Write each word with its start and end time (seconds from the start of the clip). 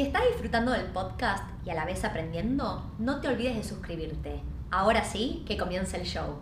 Si 0.00 0.06
estás 0.06 0.22
disfrutando 0.30 0.72
del 0.72 0.86
podcast 0.86 1.44
y 1.62 1.68
a 1.68 1.74
la 1.74 1.84
vez 1.84 2.06
aprendiendo, 2.06 2.90
no 2.98 3.20
te 3.20 3.28
olvides 3.28 3.54
de 3.54 3.62
suscribirte. 3.62 4.40
Ahora 4.70 5.04
sí, 5.04 5.44
que 5.46 5.58
comience 5.58 5.94
el 5.98 6.06
show. 6.06 6.38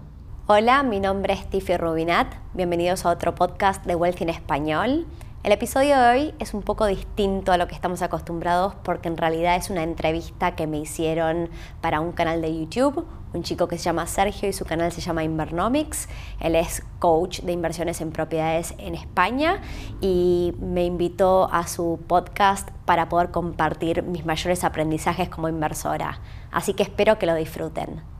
Hola, 0.46 0.84
mi 0.84 1.00
nombre 1.00 1.34
es 1.34 1.50
Tiffy 1.50 1.76
Rubinat. 1.76 2.32
Bienvenidos 2.54 3.04
a 3.04 3.10
otro 3.10 3.34
podcast 3.34 3.84
de 3.84 3.96
Wealth 3.96 4.22
en 4.22 4.28
Español. 4.28 5.08
El 5.44 5.52
episodio 5.52 5.96
de 5.96 6.08
hoy 6.08 6.34
es 6.40 6.52
un 6.52 6.62
poco 6.62 6.84
distinto 6.86 7.52
a 7.52 7.56
lo 7.56 7.68
que 7.68 7.74
estamos 7.76 8.02
acostumbrados 8.02 8.74
porque 8.82 9.06
en 9.06 9.16
realidad 9.16 9.54
es 9.54 9.70
una 9.70 9.84
entrevista 9.84 10.56
que 10.56 10.66
me 10.66 10.78
hicieron 10.78 11.48
para 11.80 12.00
un 12.00 12.10
canal 12.10 12.42
de 12.42 12.58
YouTube, 12.58 13.06
un 13.32 13.44
chico 13.44 13.68
que 13.68 13.78
se 13.78 13.84
llama 13.84 14.08
Sergio 14.08 14.48
y 14.48 14.52
su 14.52 14.64
canal 14.64 14.90
se 14.90 15.00
llama 15.00 15.22
Invernomics. 15.22 16.08
Él 16.40 16.56
es 16.56 16.82
coach 16.98 17.42
de 17.42 17.52
inversiones 17.52 18.00
en 18.00 18.10
propiedades 18.10 18.74
en 18.78 18.96
España 18.96 19.62
y 20.00 20.54
me 20.58 20.84
invitó 20.84 21.48
a 21.52 21.68
su 21.68 22.00
podcast 22.08 22.70
para 22.84 23.08
poder 23.08 23.30
compartir 23.30 24.02
mis 24.02 24.26
mayores 24.26 24.64
aprendizajes 24.64 25.28
como 25.28 25.48
inversora. 25.48 26.20
Así 26.50 26.74
que 26.74 26.82
espero 26.82 27.20
que 27.20 27.26
lo 27.26 27.36
disfruten. 27.36 28.17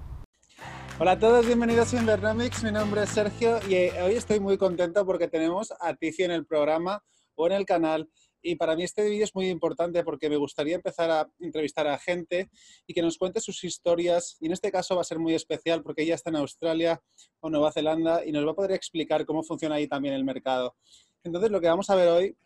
Hola 1.01 1.12
a 1.12 1.19
todos, 1.20 1.47
bienvenidos 1.47 1.95
a 1.95 2.01
Invernomics. 2.01 2.65
Mi 2.65 2.73
nombre 2.73 3.05
es 3.05 3.11
Sergio 3.11 3.61
y 3.69 3.75
eh, 3.77 4.02
hoy 4.02 4.15
estoy 4.15 4.41
muy 4.41 4.59
contento 4.59 5.07
porque 5.07 5.29
tenemos 5.29 5.73
a 5.79 5.95
Tiffy 5.95 6.24
en 6.24 6.33
el 6.33 6.45
programa 6.45 7.05
o 7.37 7.47
en 7.47 7.52
el 7.52 7.65
canal. 7.65 8.11
Y 8.43 8.57
para 8.57 8.74
mí 8.74 8.83
este 8.83 9.09
vídeo 9.09 9.23
es 9.23 9.33
muy 9.33 9.48
importante 9.48 10.02
porque 10.02 10.29
me 10.29 10.37
gustaría 10.37 10.74
empezar 10.74 11.09
a 11.09 11.30
entrevistar 11.38 11.87
a 11.87 11.98
gente 11.98 12.51
y 12.84 12.95
que 12.95 13.01
nos 13.01 13.16
cuente 13.16 13.41
sus 13.41 13.62
historias. 13.62 14.38
Y 14.41 14.47
en 14.47 14.52
este 14.55 14.73
caso 14.73 14.97
va 14.97 15.02
a 15.02 15.05
ser 15.05 15.21
muy 15.21 15.34
especial 15.34 15.84
porque 15.84 16.02
ella 16.02 16.16
está 16.16 16.30
en 16.30 16.37
Australia 16.37 17.01
o 17.38 17.49
Nueva 17.49 17.71
Zelanda 17.71 18.24
y 18.27 18.33
nos 18.33 18.45
va 18.45 18.51
a 18.51 18.57
poder 18.57 18.73
explicar 18.73 19.24
cómo 19.24 19.45
funciona 19.45 19.77
ahí 19.77 19.87
también 19.87 20.15
el 20.15 20.24
mercado. 20.24 20.74
Entonces 21.23 21.52
lo 21.52 21.60
que 21.60 21.69
vamos 21.69 21.88
a 21.90 21.95
ver 21.95 22.09
hoy 22.09 22.37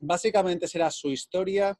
básicamente 0.00 0.66
será 0.66 0.90
su 0.90 1.08
historia, 1.08 1.78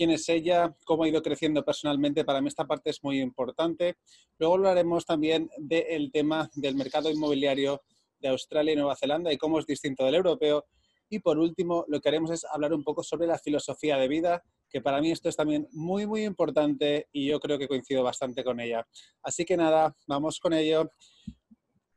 quién 0.00 0.12
es 0.12 0.30
ella, 0.30 0.74
cómo 0.86 1.04
ha 1.04 1.08
ido 1.08 1.20
creciendo 1.20 1.62
personalmente. 1.62 2.24
Para 2.24 2.40
mí 2.40 2.48
esta 2.48 2.66
parte 2.66 2.88
es 2.88 3.04
muy 3.04 3.20
importante. 3.20 3.98
Luego 4.38 4.54
hablaremos 4.54 5.04
también 5.04 5.50
del 5.58 6.10
tema 6.10 6.48
del 6.54 6.74
mercado 6.74 7.10
inmobiliario 7.10 7.82
de 8.18 8.28
Australia 8.28 8.72
y 8.72 8.76
Nueva 8.76 8.96
Zelanda 8.96 9.30
y 9.30 9.36
cómo 9.36 9.58
es 9.58 9.66
distinto 9.66 10.06
del 10.06 10.14
europeo. 10.14 10.64
Y 11.10 11.18
por 11.18 11.38
último, 11.38 11.84
lo 11.86 12.00
que 12.00 12.08
haremos 12.08 12.30
es 12.30 12.46
hablar 12.46 12.72
un 12.72 12.82
poco 12.82 13.02
sobre 13.02 13.26
la 13.26 13.36
filosofía 13.36 13.98
de 13.98 14.08
vida, 14.08 14.42
que 14.70 14.80
para 14.80 15.02
mí 15.02 15.10
esto 15.10 15.28
es 15.28 15.36
también 15.36 15.68
muy, 15.72 16.06
muy 16.06 16.24
importante 16.24 17.10
y 17.12 17.26
yo 17.28 17.38
creo 17.38 17.58
que 17.58 17.68
coincido 17.68 18.02
bastante 18.02 18.42
con 18.42 18.58
ella. 18.58 18.86
Así 19.22 19.44
que 19.44 19.58
nada, 19.58 19.94
vamos 20.06 20.40
con 20.40 20.54
ello. 20.54 20.90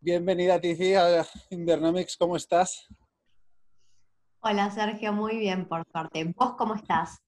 Bienvenida, 0.01 0.59
Tizi, 0.59 0.93
a 0.95 1.25
Invernomics, 1.51 2.17
¿cómo 2.17 2.35
estás? 2.35 2.85
Hola, 4.41 4.69
Sergio, 4.71 5.13
muy 5.13 5.37
bien, 5.37 5.69
por 5.69 5.85
suerte. 5.89 6.25
¿Vos 6.35 6.55
cómo 6.57 6.75
estás? 6.75 7.23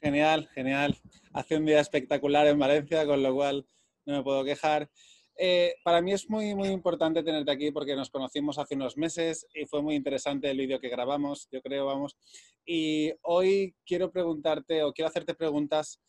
Genial, 0.00 0.48
genial. 0.54 0.96
Hace 1.32 1.56
un 1.56 1.66
día 1.66 1.80
espectacular 1.80 2.46
en 2.46 2.58
Valencia, 2.58 3.06
con 3.06 3.22
lo 3.22 3.34
cual 3.34 3.66
no 4.06 4.16
me 4.16 4.22
puedo 4.22 4.44
quejar. 4.44 4.90
Eh, 5.36 5.74
para 5.82 6.00
mí 6.02 6.12
es 6.12 6.28
muy, 6.28 6.54
muy 6.54 6.68
importante 6.68 7.22
tenerte 7.22 7.50
aquí 7.50 7.70
porque 7.70 7.96
nos 7.96 8.10
conocimos 8.10 8.58
hace 8.58 8.74
unos 8.74 8.96
meses 8.96 9.46
y 9.54 9.64
fue 9.66 9.82
muy 9.82 9.94
interesante 9.94 10.50
el 10.50 10.58
vídeo 10.58 10.78
que 10.78 10.88
grabamos, 10.88 11.48
yo 11.50 11.62
creo, 11.62 11.86
vamos. 11.86 12.16
Y 12.64 13.12
hoy 13.22 13.74
quiero 13.86 14.10
preguntarte 14.10 14.82
o 14.82 14.92
quiero 14.92 15.08
hacerte 15.08 15.34
preguntas 15.34 16.00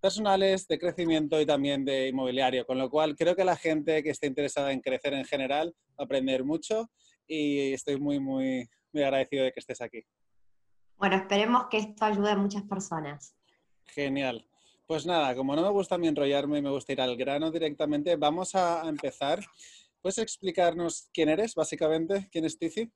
personales 0.00 0.66
de 0.66 0.78
crecimiento 0.78 1.40
y 1.40 1.46
también 1.46 1.84
de 1.84 2.08
inmobiliario, 2.08 2.64
con 2.64 2.78
lo 2.78 2.88
cual 2.88 3.16
creo 3.16 3.36
que 3.36 3.44
la 3.44 3.56
gente 3.56 4.02
que 4.02 4.10
esté 4.10 4.26
interesada 4.28 4.72
en 4.72 4.80
crecer 4.80 5.12
en 5.12 5.24
general 5.24 5.74
va 5.90 6.02
a 6.02 6.04
aprender 6.04 6.44
mucho 6.44 6.90
y 7.26 7.72
estoy 7.72 7.98
muy, 7.98 8.18
muy, 8.18 8.68
muy 8.92 9.02
agradecido 9.02 9.44
de 9.44 9.52
que 9.52 9.60
estés 9.60 9.80
aquí. 9.80 10.02
Bueno, 11.00 11.16
esperemos 11.16 11.68
que 11.70 11.78
esto 11.78 12.04
ayude 12.04 12.30
a 12.30 12.36
muchas 12.36 12.62
personas. 12.64 13.34
Genial. 13.86 14.46
Pues 14.86 15.06
nada, 15.06 15.34
como 15.34 15.56
no 15.56 15.62
me 15.62 15.70
gusta 15.70 15.94
a 15.94 15.98
mí 15.98 16.06
enrollarme 16.06 16.58
y 16.58 16.62
me 16.62 16.68
gusta 16.68 16.92
ir 16.92 17.00
al 17.00 17.16
grano 17.16 17.50
directamente, 17.50 18.16
vamos 18.16 18.54
a 18.54 18.86
empezar. 18.86 19.40
¿Puedes 20.02 20.18
explicarnos 20.18 21.08
quién 21.14 21.30
eres, 21.30 21.54
básicamente? 21.54 22.28
¿Quién 22.30 22.44
es 22.44 22.58
Tiffy? 22.58 22.92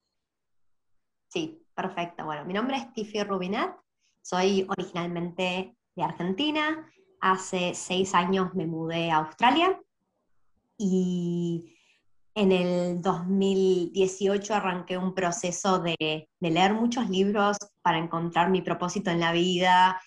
Sí, 1.28 1.62
perfecto. 1.74 2.26
Bueno, 2.26 2.44
mi 2.44 2.52
nombre 2.52 2.76
es 2.76 2.92
Tiffy 2.92 3.22
Rubinat, 3.22 3.74
soy 4.20 4.66
originalmente 4.68 5.74
de 5.96 6.02
Argentina. 6.02 6.86
Hace 7.22 7.72
seis 7.72 8.14
años 8.14 8.54
me 8.54 8.66
mudé 8.66 9.10
a 9.10 9.16
Australia 9.16 9.80
y 10.76 11.73
en 12.34 12.52
el 12.52 13.00
2018 13.00 14.54
arranqué 14.54 14.98
un 14.98 15.14
proceso 15.14 15.78
de, 15.78 16.28
leer 16.40 16.74
muchos 16.74 17.08
libros 17.08 17.56
para 17.82 17.98
encontrar 17.98 18.50
mi 18.50 18.60
propósito 18.60 19.10
en 19.10 19.20
la 19.20 19.32
vida 19.32 20.00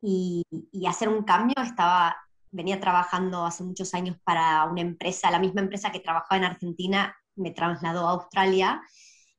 y, 0.00 0.44
hacer 0.88 1.08
un 1.08 1.24
cambio. 1.24 1.56
Estaba, 1.62 2.16
venía 2.50 2.80
trabajando 2.80 3.44
hace 3.44 3.64
muchos 3.64 3.94
años 3.94 4.16
para 4.24 4.64
una 4.64 4.80
empresa, 4.80 5.30
la 5.30 5.40
misma 5.40 5.60
empresa 5.60 5.90
que 5.90 6.00
trabajaba 6.00 6.36
en 6.36 6.44
Argentina, 6.44 7.16
me 7.34 7.50
trasladó 7.50 8.06
a 8.06 8.12
Australia 8.12 8.82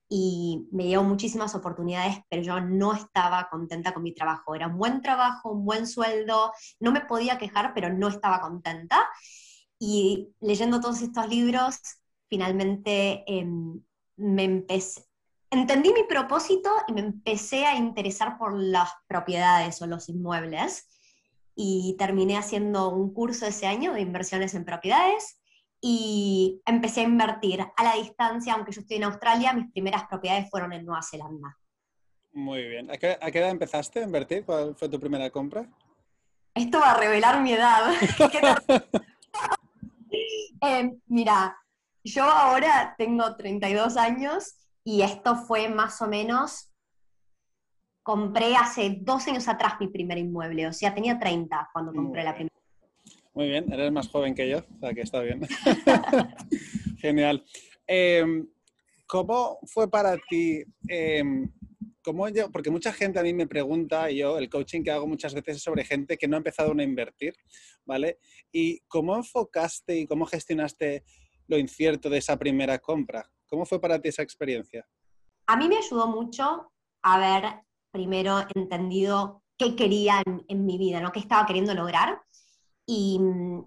y 0.10 0.68
me 0.72 0.86
dio 0.86 1.04
muchísimas 1.04 1.56
oportunidades, 1.56 2.18
pero 2.30 2.42
yo 2.42 2.60
no 2.60 2.94
estaba 2.94 3.48
contenta 3.50 3.94
con 3.94 4.04
mi 4.04 4.14
trabajo. 4.14 4.54
Era 4.54 4.68
un 4.68 4.78
buen 4.78 5.02
trabajo, 5.02 5.52
un 5.52 5.66
buen 5.66 5.88
sueldo, 5.88 6.52
no 6.80 6.92
me 6.92 7.02
podía 7.02 7.38
quejar, 7.38 7.74
pero 7.74 7.92
no 7.92 8.10
estaba 8.10 8.42
contenta. 8.42 9.08
Y 9.80 10.34
leyendo 10.40 10.80
todos 10.80 11.02
estos 11.02 11.28
libros, 11.30 11.80
finalmente 12.34 13.24
em, 13.28 13.80
me 14.18 14.44
empecé, 14.44 15.04
entendí 15.52 15.94
mi 15.94 16.02
propósito 16.02 16.72
y 16.88 16.94
me 16.94 17.02
empecé 17.02 17.64
a 17.64 17.76
interesar 17.76 18.40
por 18.40 18.60
las 18.60 18.90
propiedades 19.06 19.80
o 19.84 19.86
los 19.86 20.10
inmuebles 20.10 20.88
y 21.56 21.96
terminé 22.00 22.36
haciendo 22.36 22.90
un 22.90 23.14
curso 23.14 23.46
ese 23.46 23.68
año 23.68 23.94
de 23.94 24.02
inversiones 24.02 24.56
en 24.56 24.66
propiedades 24.66 25.40
y 25.80 26.60
empecé 26.66 27.02
a 27.02 27.04
invertir 27.04 27.62
a 27.62 27.84
la 27.84 27.94
distancia, 27.98 28.56
aunque 28.56 28.72
yo 28.72 28.82
estoy 28.82 28.98
en 28.98 29.04
Australia, 29.04 29.54
mis 29.54 29.72
primeras 29.72 30.08
propiedades 30.08 30.50
fueron 30.50 30.74
en 30.74 30.88
Nueva 30.88 31.04
Zelanda. 31.04 31.56
Muy 32.32 32.68
bien. 32.68 32.90
¿A 32.90 32.98
qué, 32.98 33.20
edad 33.22 33.52
empezaste 33.52 34.00
a 34.00 34.06
invertir? 34.06 34.44
¿Cuál 34.44 34.76
fue 34.76 34.90
tu 34.90 35.00
primera 35.00 35.30
compra? 35.30 35.70
Esto 36.56 36.80
va 36.80 36.94
a 36.94 37.00
revelar 37.00 37.44
mi 37.44 37.54
edad. 37.54 37.92
eh, 40.62 40.98
mira, 41.06 41.60
yo 42.04 42.24
ahora 42.24 42.96
tengo 42.98 43.36
32 43.36 43.98
años 43.98 44.56
y 44.84 45.02
esto 45.02 45.36
fue 45.36 45.70
más 45.70 46.02
o 46.02 46.08
menos, 46.08 46.70
compré 48.04 48.56
hace 48.56 48.98
dos 49.02 49.28
años 49.28 49.48
atrás 49.48 49.76
mi 49.80 49.88
primer 49.88 50.18
inmueble, 50.18 50.68
o 50.68 50.74
sea, 50.74 50.94
tenía 50.94 51.18
30 51.18 51.70
cuando 51.72 51.94
compré 51.94 52.24
la 52.24 52.34
primera. 52.34 52.54
Muy 53.34 53.48
bien, 53.48 53.72
eres 53.72 53.92
más 53.92 54.10
joven 54.10 54.36
que 54.36 54.50
yo, 54.50 54.60
o 54.60 54.80
sea 54.80 54.94
que 54.94 55.02
está 55.02 55.22
bien. 55.22 55.42
Genial. 57.00 57.44
Em, 57.88 58.48
¿Cómo 59.08 59.60
fue 59.66 59.90
para 59.90 60.18
ti? 60.30 60.64
Em, 60.88 61.52
¿cómo 62.04 62.28
yo, 62.30 62.52
porque 62.52 62.70
mucha 62.70 62.92
gente 62.94 63.20
a 63.20 63.24
mí 63.24 63.34
me 63.34 63.48
pregunta, 63.48 64.12
y 64.12 64.18
yo 64.18 64.38
el 64.38 64.50
coaching 64.50 64.84
que 64.84 64.92
hago 64.92 65.08
muchas 65.08 65.34
veces 65.34 65.58
es 65.58 65.64
sobre 65.64 65.86
gente 65.86 66.18
que 66.18 66.28
no 66.28 66.36
ha 66.36 66.38
empezado 66.38 66.74
a 66.78 66.84
invertir, 66.84 67.34
¿vale? 67.86 68.20
¿Y 68.52 68.82
cómo 68.82 69.16
enfocaste 69.16 69.98
y 69.98 70.06
cómo 70.06 70.26
gestionaste 70.26 71.04
lo 71.48 71.58
incierto 71.58 72.10
de 72.10 72.18
esa 72.18 72.38
primera 72.38 72.80
compra. 72.80 73.30
¿Cómo 73.48 73.66
fue 73.66 73.80
para 73.80 74.00
ti 74.00 74.10
esa 74.10 74.24
experiencia? 74.24 74.88
A 75.48 75.58
mí 75.58 75.68
me 75.68 75.78
ayudó 75.78 76.08
mucho 76.08 76.72
haber 77.02 77.44
primero 77.92 78.40
entendido 78.56 79.44
qué 79.58 79.76
quería 79.76 80.24
en, 80.48 80.66
mi 80.66 80.78
vida, 80.78 81.00
¿no? 81.00 81.12
qué 81.12 81.20
estaba 81.20 81.46
queriendo 81.46 81.74
lograr. 81.74 82.22
Y 82.86 83.20
mm, 83.20 83.66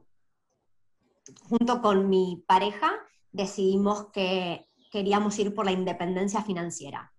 junto 1.48 1.80
con 1.80 2.08
mi 2.08 2.42
pareja 2.46 2.92
decidimos 3.30 4.06
que 4.12 4.66
queríamos 4.90 5.38
ir 5.38 5.54
por 5.54 5.66
la 5.66 5.72
independencia 5.72 6.42
financiera. 6.42 7.12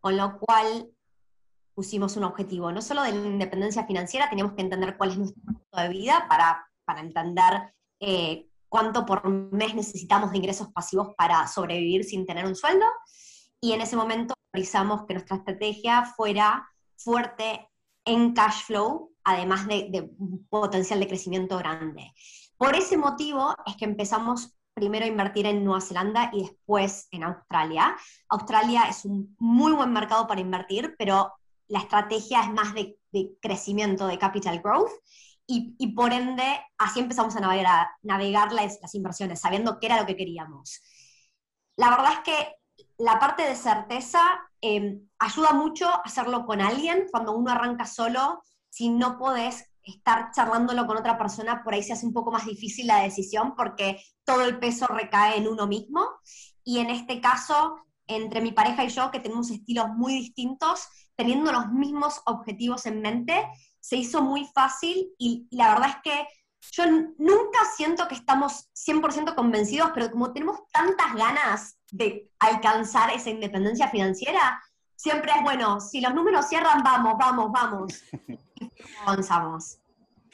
Con 0.00 0.16
lo 0.16 0.38
cual 0.38 0.90
pusimos 1.74 2.16
un 2.16 2.24
objetivo, 2.24 2.72
no 2.72 2.80
solo 2.80 3.02
de 3.02 3.12
la 3.12 3.26
independencia 3.26 3.84
financiera, 3.84 4.28
teníamos 4.30 4.54
que 4.54 4.62
entender 4.62 4.96
cuál 4.96 5.10
es 5.10 5.18
nuestro 5.18 5.42
punto 5.42 5.80
de 5.80 5.88
vida 5.88 6.26
para, 6.28 6.66
para 6.84 7.00
entender 7.00 7.74
eh, 8.00 8.48
cuánto 8.68 9.06
por 9.06 9.28
mes 9.28 9.74
necesitamos 9.74 10.30
de 10.30 10.38
ingresos 10.38 10.68
pasivos 10.72 11.14
para 11.16 11.46
sobrevivir 11.46 12.04
sin 12.04 12.26
tener 12.26 12.46
un 12.46 12.56
sueldo. 12.56 12.86
Y 13.60 13.72
en 13.72 13.80
ese 13.80 13.96
momento 13.96 14.34
realizamos 14.52 15.04
que 15.06 15.14
nuestra 15.14 15.36
estrategia 15.36 16.04
fuera 16.04 16.68
fuerte 16.96 17.68
en 18.04 18.32
cash 18.32 18.64
flow, 18.64 19.12
además 19.24 19.66
de, 19.66 19.88
de 19.90 20.10
potencial 20.48 21.00
de 21.00 21.08
crecimiento 21.08 21.58
grande. 21.58 22.12
Por 22.56 22.74
ese 22.74 22.96
motivo 22.96 23.54
es 23.66 23.76
que 23.76 23.84
empezamos 23.84 24.56
primero 24.74 25.04
a 25.04 25.08
invertir 25.08 25.46
en 25.46 25.64
Nueva 25.64 25.80
Zelanda 25.80 26.30
y 26.32 26.42
después 26.42 27.08
en 27.10 27.24
Australia. 27.24 27.96
Australia 28.28 28.84
es 28.88 29.04
un 29.04 29.34
muy 29.38 29.72
buen 29.72 29.92
mercado 29.92 30.26
para 30.26 30.40
invertir, 30.40 30.94
pero 30.98 31.32
la 31.68 31.80
estrategia 31.80 32.42
es 32.42 32.52
más 32.52 32.74
de, 32.74 32.98
de 33.10 33.32
crecimiento, 33.40 34.06
de 34.06 34.18
capital 34.18 34.60
growth 34.60 34.92
y, 35.46 35.86
por 35.94 36.12
ende 36.12 36.42
así 36.76 37.00
empezamos 37.00 37.36
a 37.36 37.40
navegar, 37.40 38.52
las, 38.52 38.94
inversiones, 38.94 39.40
sabiendo 39.40 39.78
qué 39.78 39.86
era 39.86 40.00
lo 40.00 40.06
que 40.06 40.16
queríamos. 40.16 40.82
La 41.76 41.90
verdad 41.90 42.12
es 42.14 42.18
que 42.20 42.56
la 42.98 43.18
parte 43.18 43.44
de 43.44 43.54
certeza 43.54 44.20
em, 44.60 45.08
ayuda 45.18 45.52
mucho 45.52 45.88
a 45.88 46.02
hacerlo 46.04 46.46
con 46.46 46.60
alguien. 46.60 47.06
Cuando 47.10 47.32
uno 47.32 47.52
arranca 47.52 47.86
solo, 47.86 48.42
si 48.68 48.88
no 48.88 49.18
podés 49.18 49.70
estar 49.82 50.32
charlándolo 50.32 50.86
con 50.86 50.96
otra 50.96 51.16
persona, 51.16 51.62
por 51.62 51.74
ahí 51.74 51.82
se 51.82 51.92
hace 51.92 52.06
un 52.06 52.12
poco 52.12 52.32
más 52.32 52.44
difícil 52.44 52.88
la 52.88 53.02
decisión 53.02 53.54
porque 53.54 54.02
todo 54.24 54.42
el 54.42 54.58
peso 54.58 54.86
recae 54.88 55.36
en 55.36 55.46
uno 55.46 55.66
mismo. 55.66 56.08
Y 56.64 56.80
en 56.80 56.90
este 56.90 57.20
caso, 57.20 57.86
entre 58.08 58.40
mi 58.40 58.50
pareja 58.50 58.84
y 58.84 58.88
yo, 58.88 59.10
que 59.12 59.20
tenemos 59.20 59.50
estilos 59.50 59.88
muy 59.90 60.14
distintos, 60.14 60.88
teniendo 61.14 61.52
los 61.52 61.70
mismos 61.70 62.20
objetivos 62.26 62.86
en 62.86 63.00
mente, 63.00 63.46
se 63.86 63.96
hizo 63.96 64.20
muy 64.20 64.44
fácil 64.46 65.14
y, 65.16 65.46
la 65.52 65.68
verdad 65.68 65.90
es 65.90 65.96
que 66.02 66.28
yo 66.72 66.84
nunca 67.18 67.58
siento 67.76 68.08
que 68.08 68.16
estamos 68.16 68.68
100% 68.74 69.36
convencidos, 69.36 69.92
pero 69.94 70.10
como 70.10 70.32
tenemos 70.32 70.58
tantas 70.72 71.14
ganas 71.14 71.78
de 71.92 72.28
alcanzar 72.40 73.10
esa 73.10 73.30
independencia 73.30 73.88
financiera, 73.88 74.60
siempre 74.96 75.30
es 75.36 75.42
bueno, 75.44 75.80
si 75.80 76.00
los 76.00 76.12
números 76.12 76.48
cierran, 76.48 76.82
vamos, 76.82 77.14
vamos, 77.16 77.52
vamos. 77.52 78.02
avanzamos. 79.06 79.78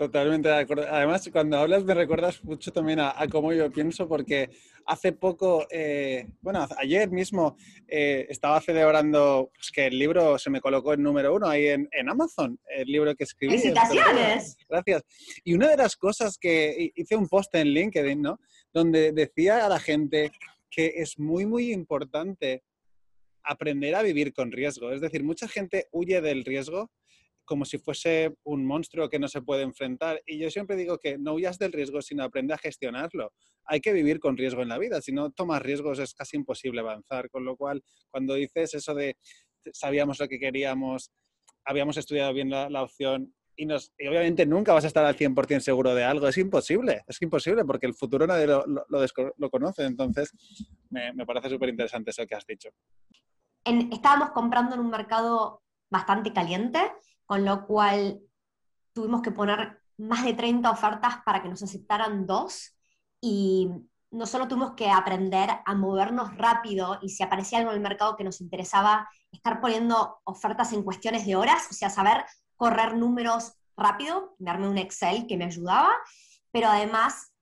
Totalmente 0.03 0.49
de 0.49 0.57
acuerdo. 0.57 0.85
Además, 0.91 1.31
cuando 1.33 1.59
hablas 1.59 1.85
me 1.85 1.95
recuerdas 1.95 2.43
mucho 2.43 2.73
también 2.73 2.99
a, 2.99 3.15
cómo 3.31 3.53
yo 3.53 3.71
pienso, 3.71 4.09
porque 4.09 4.51
hace 4.85 5.13
poco, 5.13 5.65
eh, 5.71 6.27
bueno, 6.41 6.67
ayer 6.77 7.09
mismo 7.09 7.57
eh, 7.87 8.27
estaba 8.29 8.61
celebrando 8.61 9.53
pues, 9.55 9.71
que 9.71 9.87
el 9.87 9.97
libro 9.97 10.41
se 10.41 10.51
me 10.51 10.61
colocó 10.61 10.93
en 10.93 11.05
número 11.05 11.33
uno 11.33 11.47
ahí 11.47 11.69
en, 11.69 11.89
Amazon, 12.09 12.59
el 12.69 12.89
libro 12.89 13.15
que 13.15 13.23
escribí. 13.23 13.53
¡Felicitaciones! 13.53 14.57
Gracias. 14.69 15.05
Y 15.45 15.55
una 15.55 15.69
de 15.69 15.77
las 15.77 15.95
cosas 15.95 16.37
que 16.37 16.91
hice 16.97 17.15
un 17.15 17.29
post 17.29 17.55
en 17.55 17.69
LinkedIn, 17.69 18.21
¿no? 18.21 18.41
Donde 18.73 19.13
decía 19.13 19.65
a 19.65 19.69
la 19.69 19.79
gente 19.79 20.33
que 20.69 20.95
es 20.97 21.17
muy, 21.17 21.47
muy 21.47 21.73
importante 21.73 22.65
aprender 23.45 23.95
a 23.95 24.03
vivir 24.03 24.33
con 24.33 24.51
riesgo. 24.51 24.91
Es 24.91 25.01
decir, 25.01 25.23
mucha 25.23 25.47
gente 25.47 25.87
huye 25.93 26.21
del 26.21 26.45
riesgo 26.45 26.91
como 27.53 27.67
si 27.67 27.77
fuese 27.77 28.35
un 28.45 28.65
monstruo 28.65 29.11
que 29.11 29.19
no 29.19 29.29
se 29.29 29.43
puede 29.43 29.61
enfrentar. 29.61 30.23
Y 30.25 30.39
yo 30.39 30.51
siempre 30.51 30.75
digo 30.75 30.97
que 30.97 31.19
no 31.19 31.35
huyas 31.35 31.59
del 31.59 31.71
riesgo, 31.71 32.01
sino 32.01 32.25
aprende 32.25 32.55
a 32.55 32.57
gestionarlo. 32.57 33.35
Hay 33.67 33.83
que 33.83 33.93
vivir 33.93 34.21
con 34.21 34.39
riesgo 34.39 34.63
en 34.63 34.71
la 34.71 34.79
vida. 34.79 35.03
Si 35.03 35.13
no 35.13 35.31
tomas 35.33 35.61
riesgos 35.61 35.99
es 35.99 36.15
casi 36.15 36.39
imposible 36.39 36.81
avanzar. 36.81 37.29
Con 37.29 37.45
lo 37.45 37.55
cual, 37.59 37.85
cuando 38.11 38.33
dices 38.33 38.73
eso 38.73 38.95
de 38.95 39.19
sabíamos 39.71 40.19
lo 40.19 40.29
que 40.29 40.39
queríamos, 40.39 41.11
habíamos 41.67 41.99
estudiado 41.99 42.33
bien 42.33 42.49
la, 42.49 42.83
opción 42.83 43.35
y, 43.55 43.71
obviamente 43.71 44.47
nunca 44.47 44.73
vas 44.73 44.85
a 44.85 44.87
estar 44.87 45.05
al 45.05 45.15
100% 45.15 45.61
seguro 45.61 45.95
de 45.95 46.05
algo. 46.05 46.29
Es 46.29 46.39
imposible, 46.39 47.03
es 47.07 47.21
imposible 47.21 47.67
porque 47.67 47.85
el 47.85 47.93
futuro 47.93 48.27
nadie 48.27 48.47
lo, 48.47 48.65
lo, 48.67 49.51
conoce. 49.51 49.85
Entonces, 49.85 50.33
me, 50.89 51.13
me 51.13 51.27
parece 51.27 51.51
súper 51.51 51.69
interesante 51.69 52.13
eso 52.13 52.27
que 52.27 52.35
has 52.35 52.47
dicho. 52.47 52.71
estábamos 53.93 54.31
comprando 54.31 54.75
en 54.75 54.81
un 54.81 54.89
mercado 54.89 55.61
bastante 55.91 56.33
caliente 56.33 56.81
con 57.27 57.45
lo 57.45 57.67
cual 57.67 58.21
tuvimos 58.93 59.23
que 59.23 59.31
poner 59.31 59.81
más 59.99 60.25
de 60.25 60.35
30 60.35 60.71
ofertas 60.71 61.17
para 61.25 61.43
que 61.43 61.49
nos 61.49 61.63
aceptaran 61.63 62.27
dos 62.27 62.77
y 63.21 63.69
no 64.11 64.27
solo 64.27 64.47
tuvimos 64.47 64.73
que 64.73 64.91
aprender 64.91 65.49
a 65.65 65.75
movernos 65.75 66.37
rápido 66.37 66.99
y 67.01 67.09
si 67.09 67.23
aparecía 67.23 67.59
algo 67.59 67.71
en 67.71 67.77
el 67.77 67.83
mercado 67.83 68.17
que 68.17 68.25
nos 68.25 68.41
interesaba, 68.41 69.09
estar 69.31 69.61
poniendo 69.61 70.21
ofertas 70.25 70.73
en 70.73 70.83
cuestiones 70.83 71.25
de 71.27 71.37
horas, 71.37 71.67
o 71.71 71.75
sea, 71.75 71.89
saber 71.89 72.25
correr 72.57 72.97
números 72.97 73.55
rápido, 73.77 74.35
darme 74.39 74.69
un 74.69 74.77
Excel 74.77 75.27
que 75.27 75.39
me 75.39 75.47
ayudaba, 75.47 75.91
pero 76.51 76.69
además 76.69 77.33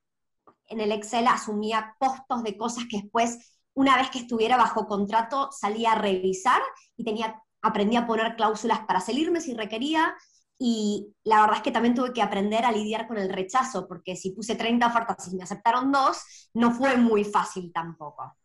en 0.68 0.80
el 0.80 0.92
Excel 0.92 1.26
asumía 1.26 1.96
costos 1.98 2.44
de 2.44 2.56
cosas 2.56 2.84
que 2.88 3.02
después, 3.02 3.58
una 3.74 3.96
vez 3.96 4.08
que 4.10 4.20
estuviera 4.20 4.56
bajo 4.56 4.86
contrato, 4.86 5.50
salía 5.50 5.92
a 5.92 5.96
revisar 5.96 6.62
y 6.96 7.04
tenía 7.04 7.42
aprendí 7.62 7.96
a 7.96 8.06
poner 8.06 8.36
cláusulas 8.36 8.80
para 8.80 9.00
salirme 9.00 9.40
si 9.40 9.54
requería, 9.54 10.14
y 10.62 11.14
la 11.24 11.40
verdad 11.40 11.56
es 11.56 11.62
que 11.62 11.70
también 11.70 11.94
tuve 11.94 12.12
que 12.12 12.20
aprender 12.20 12.66
a 12.66 12.72
lidiar 12.72 13.08
con 13.08 13.16
el 13.16 13.30
rechazo, 13.30 13.88
porque 13.88 14.14
si 14.14 14.32
puse 14.32 14.56
30 14.56 14.86
ofertas 14.86 15.32
y 15.32 15.36
me 15.36 15.42
aceptaron 15.42 15.90
dos, 15.90 16.50
no 16.52 16.70
fue 16.70 16.98
muy 16.98 17.24
fácil 17.24 17.72
tampoco. 17.72 18.36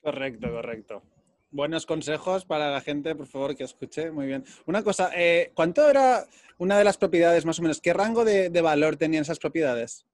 Correcto, 0.00 0.48
correcto. 0.52 1.02
Buenos 1.50 1.84
consejos 1.84 2.44
para 2.44 2.70
la 2.70 2.80
gente, 2.80 3.16
por 3.16 3.26
favor, 3.26 3.56
que 3.56 3.64
escuche. 3.64 4.12
Muy 4.12 4.26
bien. 4.26 4.44
Una 4.66 4.84
cosa, 4.84 5.10
eh, 5.16 5.50
¿cuánto 5.54 5.88
era 5.88 6.24
una 6.58 6.78
de 6.78 6.84
las 6.84 6.96
propiedades 6.96 7.44
más 7.44 7.58
o 7.58 7.62
menos? 7.62 7.80
¿Qué 7.80 7.92
rango 7.92 8.24
de, 8.24 8.50
de 8.50 8.60
valor 8.60 8.96
tenían 8.96 9.22
esas 9.22 9.40
propiedades? 9.40 10.06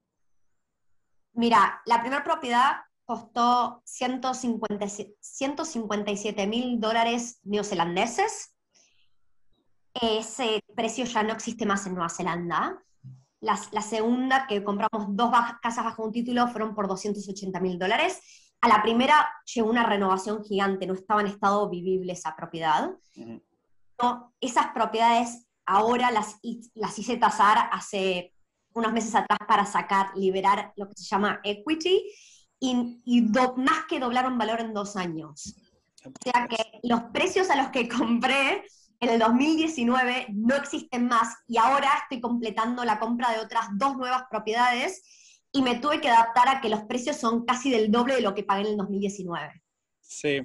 Mira, 1.35 1.83
la 1.85 2.01
primera 2.01 2.25
propiedad 2.25 2.77
costó 3.11 3.83
157 3.85 6.47
mil 6.47 6.79
dólares 6.79 7.41
neozelandeses. 7.43 8.55
Ese 9.93 10.63
precio 10.77 11.05
ya 11.07 11.25
no 11.25 11.33
existe 11.33 11.67
más 11.67 11.85
en 11.87 11.95
Nueva 11.95 12.09
Zelanda. 12.09 12.81
La, 13.41 13.57
segunda, 13.57 14.47
que 14.47 14.63
compramos 14.63 15.07
dos 15.09 15.33
casas 15.61 15.87
bajo 15.87 16.05
un 16.05 16.13
título, 16.13 16.47
fueron 16.47 16.73
por 16.73 16.87
280 16.87 17.59
mil 17.59 17.81
dólares. 17.81 18.21
A 18.61 18.69
la 18.69 18.81
primera 18.81 19.29
llegó 19.53 19.69
una 19.69 19.85
renovación 19.85 20.45
gigante, 20.45 20.87
no 20.87 20.95
estaba 20.95 21.21
en 21.21 21.27
estado 21.27 21.69
vivible 21.69 22.13
esa 22.13 22.37
propiedad. 22.37 22.93
esas 24.41 24.69
propiedades 24.69 25.49
ahora 25.67 26.13
las, 26.13 26.37
las 26.75 26.97
hice 26.97 27.17
tasar 27.17 27.71
hace 27.73 28.33
unos 28.73 28.93
meses 28.93 29.17
atrás 29.17 29.41
para 29.49 29.67
sacar, 29.67 30.17
liberar 30.17 30.73
lo 30.77 30.87
que 30.87 30.95
se 30.95 31.07
llama 31.07 31.41
equity, 31.43 32.05
y, 32.61 33.23
más 33.57 33.87
que 33.89 33.99
doblaron 33.99 34.39
valor 34.39 34.61
en 34.61 34.75
dos 34.75 34.97
años. 34.97 35.57
O 36.05 36.13
sea 36.23 36.47
que 36.49 36.81
los 36.83 37.03
precios 37.13 37.51
a 37.51 37.57
los 37.57 37.69
que 37.69 37.89
compré 37.89 38.65
en 39.01 39.09
el 39.09 39.19
2019 39.19 40.27
no 40.31 40.55
existen 40.55 41.07
más 41.07 41.35
y 41.49 41.57
ahora 41.57 41.89
estoy 42.03 42.21
completando 42.21 42.85
la 42.85 42.99
compra 42.99 43.33
de 43.33 43.41
otras 43.41 43.67
dos 43.77 43.97
nuevas 43.97 44.25
propiedades 44.31 45.03
y 45.53 45.63
me 45.63 45.77
tuve 45.77 46.01
que 46.01 46.09
adaptar 46.09 46.49
a 46.49 46.61
que 46.61 46.69
los 46.69 46.83
precios 46.83 47.17
son 47.17 47.45
casi 47.45 47.71
del 47.71 47.91
doble 47.91 48.15
de 48.15 48.21
lo 48.21 48.35
que 48.35 48.45
pagué 48.45 48.63
en 48.63 48.67
el 48.69 48.77
2019. 48.77 49.63
Sí, 50.01 50.41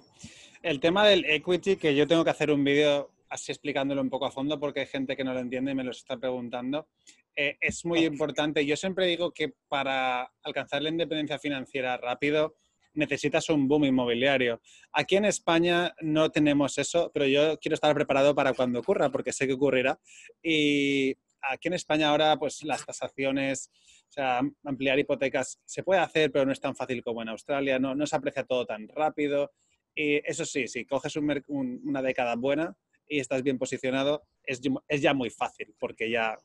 el 0.64 0.80
tema 0.80 1.06
del 1.06 1.26
equity, 1.26 1.76
que 1.76 1.96
yo 1.96 2.08
tengo 2.08 2.24
que 2.24 2.30
hacer 2.30 2.50
un 2.50 2.64
vídeo 2.64 3.12
así 3.30 3.52
explicándolo 3.52 4.02
un 4.02 4.10
poco 4.10 4.26
a 4.26 4.32
fondo 4.32 4.60
porque 4.60 4.82
hay 4.82 4.88
gente 4.88 5.16
que 5.16 5.24
no 5.24 5.34
lo 5.34 5.40
entiende 5.40 5.72
y 5.72 5.76
me 5.76 5.84
lo 5.84 5.92
está 5.92 6.18
preguntando. 6.18 6.88
Eh, 7.36 7.58
es 7.60 7.86
muy 7.86 8.06
importante. 8.06 8.66
Yo 8.66 8.78
siempre 8.78 9.08
digo 9.08 9.32
que 9.32 9.54
para 9.68 10.32
alcanzar 10.44 10.82
la 10.82 10.90
independencia 10.90 11.38
financiera 11.38 11.98
rápido 11.98 12.56
necesitas 12.94 13.50
un 13.50 13.68
boom 13.68 13.86
inmobiliario. 13.86 14.62
Aquí 14.94 15.18
en 15.18 15.26
España 15.26 15.94
no 16.00 16.32
tenemos 16.32 16.78
eso, 16.78 17.12
pero 17.14 17.28
yo 17.28 17.60
quiero 17.60 17.76
estar 17.76 17.94
preparado 17.94 18.34
para 18.34 18.54
cuando 18.54 18.80
ocurra, 18.80 19.10
porque 19.10 19.34
sé 19.34 19.48
que 19.48 19.54
ocurrirá. 19.54 20.00
Y 20.42 21.16
aquí 21.42 21.68
en 21.68 21.74
España 21.74 22.10
ahora, 22.10 22.38
pues 22.38 22.64
las 22.64 22.86
tasaciones, 22.86 23.70
o 24.10 24.12
sea, 24.12 24.42
ampliar 24.64 24.98
hipotecas 24.98 25.60
se 25.66 25.84
puede 25.84 26.00
hacer, 26.00 26.32
pero 26.32 26.46
no 26.46 26.54
es 26.54 26.62
tan 26.62 26.76
fácil 26.76 27.04
como 27.04 27.22
en 27.22 27.30
Australia, 27.30 27.80
no, 27.80 27.96
no 27.96 28.08
se 28.08 28.16
aprecia 28.16 28.46
todo 28.46 28.66
tan 28.66 28.88
rápido. 28.88 29.52
Y 29.94 30.22
eso 30.30 30.46
sí, 30.46 30.68
si 30.68 30.86
coges 30.86 31.16
una 31.18 32.02
década 32.02 32.36
buena 32.36 32.76
y 33.08 33.20
estás 33.20 33.44
bien 33.44 33.58
posicionado, 33.58 34.24
es, 34.44 34.62
es 34.88 35.02
ya 35.02 35.14
muy 35.14 35.30
fácil, 35.30 35.76
porque 35.80 36.10
ya 36.10 36.38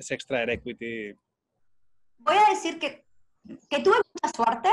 es 0.00 0.10
extraer 0.10 0.50
equity. 0.50 1.14
Voy 2.18 2.36
a 2.36 2.50
decir 2.50 2.78
que, 2.78 3.04
que 3.68 3.80
tuve 3.80 3.96
mucha 4.14 4.34
suerte, 4.34 4.68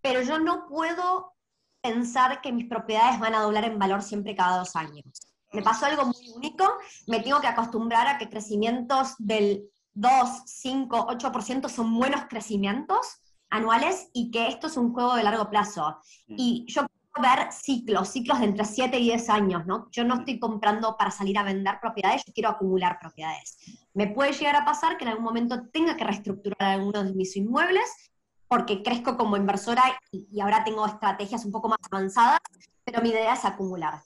pero 0.00 0.20
yo 0.22 0.38
no 0.38 0.66
puedo 0.68 1.32
pensar 1.80 2.40
que 2.40 2.52
mis 2.52 2.66
propiedades 2.66 3.20
van 3.20 3.34
a 3.34 3.42
doblar 3.42 3.64
en 3.64 3.78
valor 3.78 4.02
siempre 4.02 4.34
cada 4.34 4.58
dos 4.58 4.74
años. 4.76 5.04
Me 5.52 5.62
pasó 5.62 5.86
algo 5.86 6.06
muy 6.06 6.30
único, 6.34 6.64
me 7.06 7.20
tengo 7.20 7.40
que 7.40 7.46
acostumbrar 7.46 8.08
a 8.08 8.18
que 8.18 8.28
crecimientos 8.28 9.14
del 9.18 9.70
2, 9.92 10.10
5, 10.46 11.06
8% 11.06 11.68
son 11.68 11.94
buenos 11.94 12.22
crecimientos 12.28 13.20
anuales 13.50 14.08
y 14.12 14.32
que 14.32 14.48
esto 14.48 14.66
es 14.66 14.76
un 14.76 14.92
juego 14.92 15.14
de 15.14 15.22
largo 15.22 15.48
plazo. 15.48 16.00
Mm. 16.26 16.34
Y 16.36 16.64
yo 16.66 16.86
ver 17.20 17.52
ciclos, 17.52 18.08
ciclos 18.08 18.40
de 18.40 18.46
entre 18.46 18.64
7 18.64 18.98
y 18.98 19.04
10 19.04 19.28
años, 19.30 19.66
¿no? 19.66 19.88
Yo 19.90 20.04
no 20.04 20.16
estoy 20.16 20.38
comprando 20.38 20.96
para 20.96 21.10
salir 21.10 21.38
a 21.38 21.44
vender 21.44 21.78
propiedades, 21.80 22.24
yo 22.26 22.32
quiero 22.32 22.50
acumular 22.50 22.98
propiedades. 23.00 23.56
Me 23.94 24.08
puede 24.08 24.32
llegar 24.32 24.56
a 24.56 24.64
pasar 24.64 24.98
que 24.98 25.04
en 25.04 25.10
algún 25.10 25.24
momento 25.24 25.68
tenga 25.72 25.96
que 25.96 26.04
reestructurar 26.04 26.62
algunos 26.62 27.06
de 27.06 27.14
mis 27.14 27.36
inmuebles 27.36 28.10
porque 28.48 28.82
crezco 28.82 29.16
como 29.16 29.36
inversora 29.36 29.82
y, 30.10 30.40
ahora 30.40 30.64
tengo 30.64 30.84
estrategias 30.84 31.44
un 31.44 31.52
poco 31.52 31.68
más 31.68 31.78
avanzadas, 31.90 32.40
pero 32.84 33.00
mi 33.02 33.10
idea 33.10 33.34
es 33.34 33.44
acumular. 33.44 34.00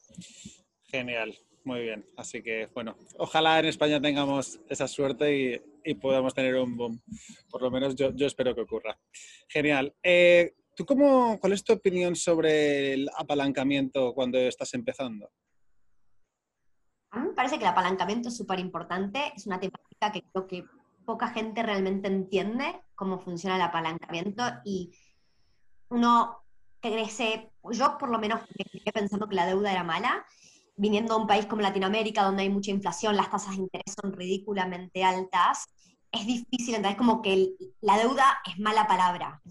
Genial, 0.85 1.37
muy 1.65 1.81
bien. 1.81 2.07
Así 2.17 2.43
que, 2.43 2.69
bueno, 2.75 2.97
ojalá 3.17 3.59
en 3.59 3.67
España 3.67 4.01
tengamos 4.01 4.61
esa 4.69 4.87
suerte 4.87 5.63
y, 5.85 5.95
podamos 5.95 6.35
tener 6.35 6.55
un 6.57 6.77
boom. 6.77 7.03
Por 7.51 7.63
lo 7.63 7.71
menos 7.71 7.97
yo, 7.97 8.15
yo 8.15 8.27
espero 8.27 8.55
que 8.55 8.61
ocurra. 8.61 8.99
Genial. 9.49 9.95
Eh, 10.03 10.55
¿Tú 10.77 10.85
cómo, 10.85 11.41
cuál 11.41 11.55
es 11.55 11.65
tu 11.65 11.73
opinión 11.73 12.15
sobre 12.15 12.93
el 12.93 13.09
apalancamiento 13.17 14.13
cuando 14.13 14.39
estás 14.39 14.75
empezando? 14.75 15.31
A 17.11 17.19
mí 17.19 17.29
me 17.29 17.35
parece 17.35 17.57
que 17.57 17.65
el 17.65 17.71
apalancamiento 17.71 18.29
es 18.29 18.37
súper 18.37 18.59
importante, 18.59 19.33
es 19.35 19.47
una 19.47 19.61
temática 19.61 20.13
que 20.13 20.23
creo 20.23 20.47
que 20.47 20.65
poca 21.05 21.29
gente 21.29 21.63
realmente 21.63 22.09
entiende 22.09 22.83
cómo 22.95 23.19
funciona 23.19 23.57
el 23.57 23.63
apalancamiento 23.63 24.43
y 24.65 24.93
uno 25.89 26.45
crece, 26.81 27.51
yo 27.73 27.97
por 27.99 28.11
lo 28.11 28.19
menos 28.19 28.41
me 28.85 28.93
pensando 28.93 29.29
que 29.29 29.37
la 29.37 29.47
deuda 29.47 29.73
era 29.73 29.85
mala 29.85 30.27
viniendo 30.77 31.15
a 31.15 31.17
un 31.17 31.27
país 31.27 31.47
como 31.47 31.63
Latinoamérica, 31.63 32.23
donde 32.23 32.43
hay 32.43 32.51
mucha 32.51 32.71
inflación, 32.71 33.17
las 33.17 33.31
tasas 33.31 33.57
de 33.57 33.63
interés 33.63 33.95
son 34.01 34.13
ridículamente 34.13 35.03
altas, 35.03 35.67
es 36.13 36.27
difícil, 36.27 36.77
entonces 36.77 36.97
como 36.97 37.21
que 37.21 37.55
la 37.81 37.99
deuda 37.99 38.39
es 38.47 38.59
mala 38.59 38.87
palabra. 38.87 39.43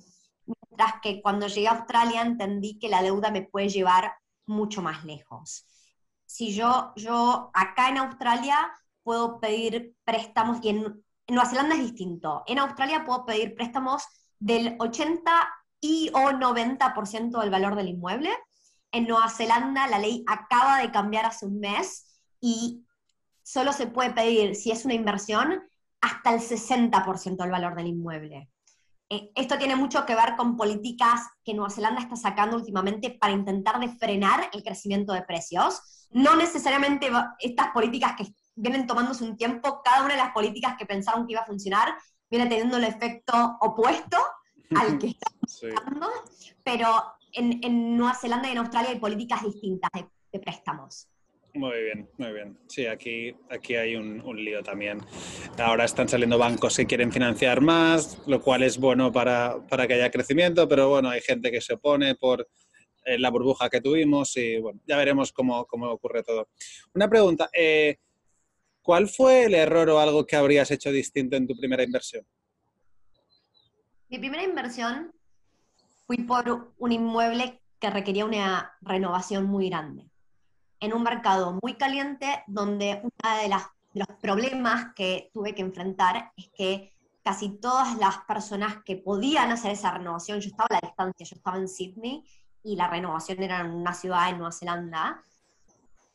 Mientras 0.45 1.01
que 1.01 1.21
cuando 1.21 1.47
llegué 1.47 1.67
a 1.67 1.71
Australia 1.71 2.21
entendí 2.21 2.79
que 2.79 2.87
la 2.87 3.01
deuda 3.01 3.29
me 3.29 3.41
puede 3.41 3.67
llevar 3.67 4.13
mucho 4.45 4.81
más 4.81 5.03
lejos. 5.03 5.65
Si 6.27 6.53
yo, 6.53 6.93
yo 6.95 7.49
acá 7.53 7.89
en 7.89 7.97
Australia 7.97 8.71
puedo 9.01 9.39
pedir 9.39 9.95
préstamos, 10.03 10.59
y 10.61 10.69
en, 10.69 11.03
en 11.25 11.35
Nueva 11.35 11.49
Zelanda 11.49 11.75
es 11.75 11.81
distinto, 11.81 12.43
en 12.45 12.59
Australia 12.59 13.05
puedo 13.05 13.25
pedir 13.25 13.55
préstamos 13.55 14.03
del 14.37 14.75
80 14.79 15.31
y 15.81 16.11
o 16.13 16.31
90% 16.31 17.39
del 17.39 17.49
valor 17.49 17.75
del 17.75 17.87
inmueble. 17.87 18.29
En 18.91 19.07
Nueva 19.07 19.29
Zelanda 19.29 19.87
la 19.87 19.99
ley 19.99 20.23
acaba 20.27 20.79
de 20.79 20.91
cambiar 20.91 21.25
hace 21.25 21.45
un 21.45 21.59
mes 21.59 22.21
y 22.39 22.85
solo 23.41 23.73
se 23.73 23.87
puede 23.87 24.11
pedir, 24.11 24.55
si 24.55 24.71
es 24.71 24.85
una 24.85 24.93
inversión, 24.93 25.63
hasta 26.01 26.33
el 26.33 26.41
60% 26.41 27.37
del 27.37 27.51
valor 27.51 27.75
del 27.75 27.87
inmueble. 27.87 28.49
Eh, 29.09 29.31
esto 29.35 29.57
tiene 29.57 29.75
mucho 29.75 30.05
que 30.05 30.15
ver 30.15 30.35
con 30.35 30.57
políticas 30.57 31.21
que 31.43 31.53
Nueva 31.53 31.69
Zelanda 31.69 32.01
está 32.01 32.15
sacando 32.15 32.57
últimamente 32.57 33.11
para 33.11 33.33
intentar 33.33 33.79
de 33.79 33.89
frenar 33.89 34.49
el 34.51 34.63
crecimiento 34.63 35.13
de 35.13 35.21
precios. 35.21 36.07
No 36.11 36.35
necesariamente 36.35 37.09
estas 37.39 37.69
políticas 37.71 38.15
que 38.17 38.25
vienen 38.55 38.85
tomándose 38.85 39.23
un 39.23 39.37
tiempo, 39.37 39.81
cada 39.83 40.03
una 40.03 40.15
de 40.15 40.21
las 40.21 40.33
políticas 40.33 40.75
que 40.77 40.85
pensaron 40.85 41.25
que 41.25 41.33
iba 41.33 41.41
a 41.41 41.45
funcionar 41.45 41.95
viene 42.29 42.47
teniendo 42.47 42.77
el 42.77 42.83
efecto 42.83 43.57
opuesto 43.61 44.17
al 44.75 44.97
que 44.97 45.07
estamos 45.19 45.39
buscando, 45.41 46.09
pero 46.63 47.13
en, 47.31 47.97
Nueva 47.97 48.15
Zelanda 48.15 48.49
y 48.49 48.51
en 48.51 48.57
Australia 48.57 48.89
hay 48.91 48.99
políticas 48.99 49.43
distintas 49.43 49.89
de 49.93 50.39
préstamos. 50.39 51.07
Muy 51.57 51.81
bien, 51.81 52.07
muy 52.19 52.33
bien. 52.33 52.59
Sí, 52.67 52.85
aquí, 52.85 53.35
aquí 53.49 53.73
hay 53.73 53.95
un, 53.95 54.21
lío 54.35 54.61
también. 54.61 54.99
Ahora 55.57 55.85
están 55.85 56.07
saliendo 56.07 56.37
bancos 56.37 56.77
que 56.77 56.85
quieren 56.85 57.11
financiar 57.11 57.61
más, 57.61 58.19
lo 58.27 58.39
cual 58.39 58.61
es 58.61 58.77
bueno 58.77 59.11
para, 59.11 59.59
que 59.87 59.93
haya 59.95 60.11
crecimiento, 60.11 60.67
pero 60.67 60.89
bueno, 60.89 61.09
hay 61.09 61.19
gente 61.19 61.49
que 61.49 61.59
se 61.59 61.73
opone 61.73 62.13
por 62.13 62.47
eh, 63.05 63.17
la 63.17 63.31
burbuja 63.31 63.71
que 63.71 63.81
tuvimos 63.81 64.37
y 64.37 64.59
bueno, 64.59 64.79
ya 64.85 64.97
veremos 64.97 65.31
cómo, 65.31 65.59
ocurre 65.59 66.21
todo. 66.21 66.47
Una 66.93 67.09
pregunta, 67.09 67.49
eh, 67.51 67.97
¿cuál 68.83 69.07
fue 69.07 69.45
el 69.45 69.55
error 69.55 69.89
o 69.89 69.99
algo 69.99 70.27
que 70.27 70.35
habrías 70.35 70.69
hecho 70.69 70.91
distinto 70.91 71.37
en 71.37 71.47
tu 71.47 71.57
primera 71.57 71.81
inversión? 71.81 72.23
Mi 74.09 74.19
primera 74.19 74.43
inversión 74.43 75.11
fui 76.05 76.17
por 76.17 76.75
un 76.77 76.91
inmueble 76.91 77.59
que 77.79 77.89
requería 77.89 78.25
una 78.25 78.77
renovación 78.81 79.45
muy 79.45 79.69
grande 79.69 80.07
en 80.79 80.93
un 80.93 81.03
mercado 81.03 81.59
muy 81.61 81.75
caliente 81.75 82.43
donde 82.47 83.01
uno 83.01 83.35
de, 83.35 83.49
de 83.93 83.99
los 83.99 84.07
problemas 84.21 84.93
que 84.95 85.29
tuve 85.33 85.55
que 85.55 85.61
enfrentar 85.61 86.31
es 86.37 86.49
que 86.49 86.93
casi 87.23 87.49
todas 87.49 87.97
las 87.97 88.19
personas 88.19 88.83
que 88.85 88.95
podían 88.95 89.51
hacer 89.51 89.71
esa 89.71 89.91
renovación, 89.91 90.39
yo 90.39 90.49
estaba 90.49 90.67
a 90.69 90.73
la 90.75 90.87
distancia, 90.87 91.25
yo 91.25 91.35
estaba 91.35 91.57
en 91.57 91.67
Sydney 91.67 92.23
y 92.63 92.75
la 92.75 92.87
renovación 92.87 93.43
era 93.43 93.61
en 93.61 93.71
una 93.71 93.93
ciudad 93.93 94.29
en 94.29 94.37
Nueva 94.37 94.51
Zelanda, 94.51 95.21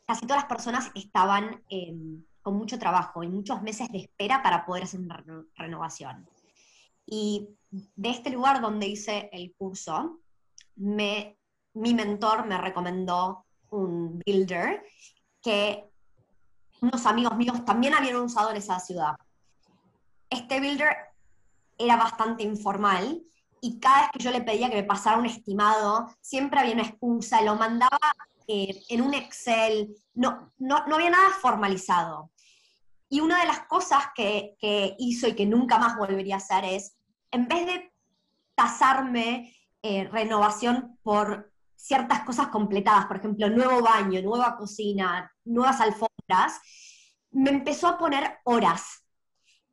casi 0.07 0.27
todas 0.27 0.43
las 0.43 0.49
personas 0.49 0.91
estaban 0.95 1.63
em, 1.69 2.25
con 2.41 2.57
mucho 2.57 2.79
trabajo 2.79 3.23
y 3.23 3.29
muchos 3.29 3.63
meses 3.63 3.89
de 3.91 3.99
espera 3.99 4.43
para 4.43 4.65
poder 4.65 4.85
hacer 4.85 5.01
una 5.01 5.23
renovación. 5.57 6.29
Y 7.07 7.49
de 7.71 8.11
este 8.11 8.31
lugar 8.31 8.61
donde 8.61 8.87
hice 8.87 9.29
el 9.33 9.55
curso, 9.55 10.21
me, 10.77 11.39
mi 11.75 11.95
mentor 11.95 12.47
me 12.47 12.59
recomendó 12.59 13.45
un 13.73 14.23
builder 14.25 14.85
que 15.43 15.85
unos 16.81 17.07
amigos 17.07 17.37
míos 17.37 17.65
también 17.65 17.95
habían 17.95 18.17
usado 18.17 18.51
en 18.51 18.57
esa 18.57 18.79
ciudad. 18.79 19.15
Este 20.31 20.61
builder 20.61 20.97
era 21.79 21.97
bastante 21.97 22.43
informal 22.43 23.23
y 23.61 23.79
cada 23.79 24.03
vez 24.03 24.11
que 24.13 24.19
yo 24.19 24.31
le 24.31 24.43
pedía 24.43 24.69
que 24.69 24.77
me 24.77 24.85
pasara 24.85 25.19
un 25.19 25.27
estimado, 25.27 26.13
siempre 26.21 26.59
había 26.59 26.75
una 26.75 26.83
excusa, 26.83 27.43
lo 27.43 27.55
mandaba 27.55 27.99
eh, 28.49 28.83
en 28.89 29.03
un 29.03 29.15
Excel, 29.15 29.95
no, 30.15 30.53
no, 30.59 30.77
había 30.77 31.11
nada 31.11 31.31
formalizado. 31.41 32.31
Y 33.09 33.21
una 33.21 33.41
de 33.41 33.47
las 33.47 33.61
cosas 33.67 34.07
que, 34.17 34.57
hizo 34.99 35.29
y 35.29 35.35
que 35.35 35.47
nunca 35.47 35.79
más 35.79 35.97
volvería 35.97 36.35
a 36.35 36.39
hacer 36.39 36.65
es, 36.65 36.97
en 37.31 37.47
vez 37.47 37.67
de 37.67 37.93
tasarme 38.57 39.55
eh, 39.83 40.09
renovación 40.11 40.99
por 41.03 41.52
ciertas 41.83 42.21
cosas 42.21 42.47
completadas, 42.49 43.07
por 43.07 43.17
ejemplo, 43.17 43.51
nuevo 43.51 43.83
baño, 43.83 44.23
nueva 44.23 44.57
cocina, 44.57 45.33
nuevas 45.45 45.81
alfombras, 45.81 46.61
me 47.33 47.51
empezó 47.51 47.89
a 47.89 47.99
poner 47.99 48.39
horas. 48.45 49.05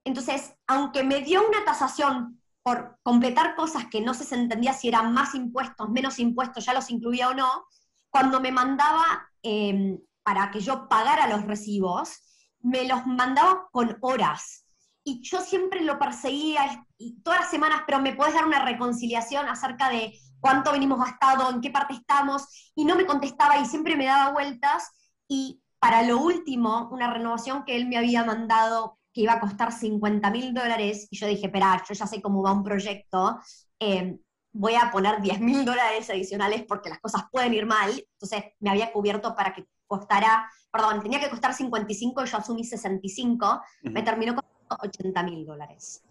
Entonces, 0.03 0.55
aunque 0.65 1.03
me 1.03 1.21
dio 1.21 1.47
una 1.47 1.63
tasación 1.63 2.41
por 2.63 2.97
completar 3.03 3.55
cosas 3.55 3.85
que 3.91 4.01
no 4.01 4.15
se 4.15 4.33
entendía 4.33 4.73
si 4.73 4.87
eran 4.87 5.13
más 5.13 5.35
impuestos, 5.35 5.89
menos 5.89 6.17
impuestos, 6.17 6.65
ya 6.65 6.73
los 6.73 6.89
incluía 6.89 7.29
o 7.29 7.35
no, 7.35 7.65
cuando 8.09 8.41
me 8.41 8.51
mandaba 8.51 9.29
em, 9.43 9.99
para 10.23 10.49
que 10.49 10.61
yo 10.61 10.89
pagara 10.89 11.27
los 11.27 11.45
recibos, 11.45 12.23
me 12.59 12.87
los 12.87 13.05
mandaba 13.05 13.67
con 13.71 13.97
horas. 14.01 14.65
Y 15.03 15.21
yo 15.21 15.41
siempre 15.41 15.81
lo 15.81 15.99
perseguía 15.99 16.85
todas 17.23 17.41
las 17.41 17.51
semanas, 17.51 17.83
pero 17.85 17.99
me 17.99 18.15
puedes 18.15 18.33
dar 18.33 18.45
una 18.45 18.65
reconciliación 18.65 19.47
acerca 19.47 19.89
de 19.89 20.19
cuánto 20.39 20.71
venimos 20.71 20.99
gastado, 20.99 21.49
en 21.49 21.61
qué 21.61 21.71
parte 21.71 21.93
estamos, 21.93 22.71
y 22.75 22.85
no 22.85 22.95
me 22.95 23.05
contestaba 23.05 23.57
y 23.57 23.65
siempre 23.65 23.95
me 23.95 24.05
daba 24.05 24.31
vueltas. 24.31 24.89
Y 25.27 25.61
para 25.79 26.03
lo 26.03 26.17
último, 26.17 26.89
una 26.91 27.11
renovación 27.11 27.63
que 27.63 27.75
él 27.75 27.87
me 27.87 27.97
había 27.97 28.23
mandado 28.23 28.97
que 29.13 29.21
iba 29.21 29.33
a 29.33 29.39
costar 29.39 29.71
50 29.71 30.29
mil 30.31 30.53
dólares, 30.53 31.07
y 31.09 31.17
yo 31.17 31.27
dije, 31.27 31.47
espera, 31.47 31.83
yo 31.87 31.93
ya 31.93 32.05
sé 32.05 32.21
cómo 32.21 32.43
va 32.43 32.51
un 32.51 32.63
proyecto, 32.63 33.39
eh, 33.79 34.19
voy 34.51 34.75
a 34.75 34.91
poner 34.91 35.21
10 35.21 35.39
mil 35.41 35.65
dólares 35.65 36.09
adicionales 36.09 36.63
porque 36.67 36.89
las 36.89 36.99
cosas 36.99 37.23
pueden 37.31 37.53
ir 37.53 37.65
mal, 37.65 37.91
entonces 38.13 38.51
me 38.59 38.69
había 38.69 38.91
cubierto 38.91 39.35
para 39.35 39.53
que 39.53 39.65
costara, 39.87 40.49
perdón, 40.71 41.01
tenía 41.01 41.19
que 41.19 41.29
costar 41.29 41.53
55 41.53 42.23
y 42.23 42.27
yo 42.27 42.37
asumí 42.37 42.63
65, 42.63 43.61
me 43.83 44.03
terminó 44.03 44.35
con 44.35 44.45
80 44.79 45.23
mil 45.23 45.45
dólares. 45.45 46.03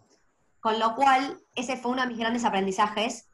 Con 0.60 0.78
lo 0.80 0.94
cual, 0.96 1.40
ese 1.54 1.76
fue 1.76 1.92
uno 1.92 2.02
de 2.02 2.08
mis 2.08 2.18
grandes 2.18 2.44
aprendizajes, 2.44 3.27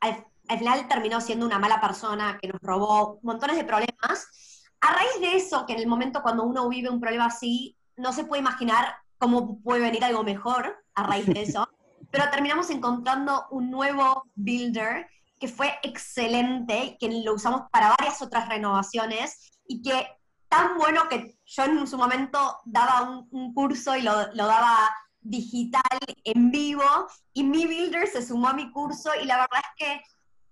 al, 0.00 0.24
final 0.58 0.88
terminó 0.88 1.20
siendo 1.20 1.46
una 1.46 1.58
mala 1.58 1.80
persona 1.80 2.38
que 2.40 2.48
nos 2.48 2.60
robó 2.60 3.18
montones 3.22 3.56
de 3.56 3.64
problemas. 3.64 4.62
A 4.80 4.92
raíz 4.92 5.20
de 5.20 5.36
eso, 5.36 5.66
que 5.66 5.72
en 5.72 5.80
el 5.80 5.86
momento 5.86 6.22
cuando 6.22 6.44
uno 6.44 6.68
vive 6.68 6.88
un 6.88 7.00
problema 7.00 7.26
así, 7.26 7.76
no 7.96 8.12
se 8.12 8.24
puede 8.24 8.40
imaginar 8.40 8.96
cómo 9.18 9.60
puede 9.60 9.80
venir 9.80 10.04
algo 10.04 10.22
mejor 10.22 10.84
a 10.94 11.02
raíz 11.02 11.26
de 11.26 11.42
eso, 11.42 11.68
pero 12.10 12.30
terminamos 12.30 12.70
encontrando 12.70 13.46
un 13.50 13.70
nuevo 13.70 14.24
builder 14.34 15.08
que 15.38 15.48
fue 15.48 15.74
excelente, 15.82 16.96
que 16.98 17.22
lo 17.24 17.34
usamos 17.34 17.62
para 17.70 17.94
varias 17.98 18.22
otras 18.22 18.48
renovaciones 18.48 19.50
y 19.66 19.82
que 19.82 20.06
tan 20.48 20.78
bueno 20.78 21.08
que 21.08 21.38
yo 21.44 21.64
en 21.64 21.86
su 21.86 21.98
momento 21.98 22.58
daba 22.64 23.02
un, 23.30 23.52
curso 23.52 23.96
y 23.96 24.02
lo, 24.02 24.12
lo, 24.32 24.46
daba 24.46 24.90
digital 25.28 25.98
en 26.24 26.50
vivo 26.50 26.84
y 27.32 27.42
mi 27.42 27.66
builder 27.66 28.06
se 28.08 28.26
sumó 28.26 28.48
a 28.48 28.54
mi 28.54 28.70
curso 28.70 29.10
y 29.20 29.26
la 29.26 29.36
verdad 29.36 29.60
es 29.60 29.86
que 29.86 30.02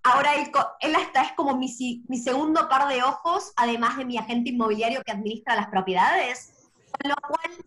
ahora 0.02 0.34
él, 0.34 0.50
él 0.80 0.94
hasta 0.94 1.22
es 1.22 1.32
como 1.32 1.56
mi, 1.56 1.68
mi 2.08 2.18
segundo 2.18 2.68
par 2.68 2.88
de 2.88 3.02
ojos, 3.02 3.52
además 3.56 3.96
de 3.96 4.04
mi 4.04 4.18
agente 4.18 4.50
inmobiliario 4.50 5.02
que 5.02 5.12
administra 5.12 5.56
las 5.56 5.68
propiedades, 5.68 6.70
con 6.90 7.10
lo 7.10 7.16
cual 7.16 7.64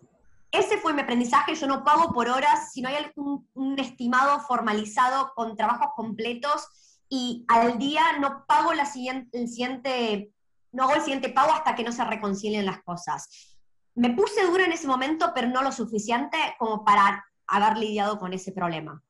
ese 0.52 0.78
fue 0.78 0.94
mi 0.94 1.02
aprendizaje, 1.02 1.56
yo 1.56 1.68
no 1.68 1.84
pago 1.84 2.14
por 2.14 2.30
horas, 2.30 2.72
si 2.72 2.82
no 2.82 2.90
hay 2.90 2.96
algún, 2.96 3.48
un 3.54 3.80
estimado 3.80 4.40
formalizado 4.42 5.34
con 5.36 5.58
trabajos 5.58 5.90
completos 5.96 6.68
y 7.10 7.46
al 7.48 7.78
día 7.78 8.18
no 8.20 8.46
pago 8.46 8.74
la 8.74 8.86
siguiente, 8.86 10.32
no 10.72 10.84
hago 10.84 10.96
el 10.96 11.02
siguiente 11.02 11.30
pago 11.30 11.52
hasta 11.54 11.76
que 11.76 11.84
no 11.84 11.92
se 11.92 12.04
reconcilien 12.04 12.66
las 12.66 12.82
cosas 12.84 13.57
me 13.98 14.12
puse 14.12 14.46
dura 14.46 14.66
en 14.66 14.72
ese 14.72 14.88
momento, 14.88 15.32
pero 15.34 15.48
no 15.48 15.64
lo 15.64 15.72
suficiente 15.72 16.38
como 16.60 16.86
para 16.86 17.26
haber 17.48 17.78
lidiado 17.78 18.20
con 18.20 18.32
ese 18.32 18.52
problema. 18.52 19.04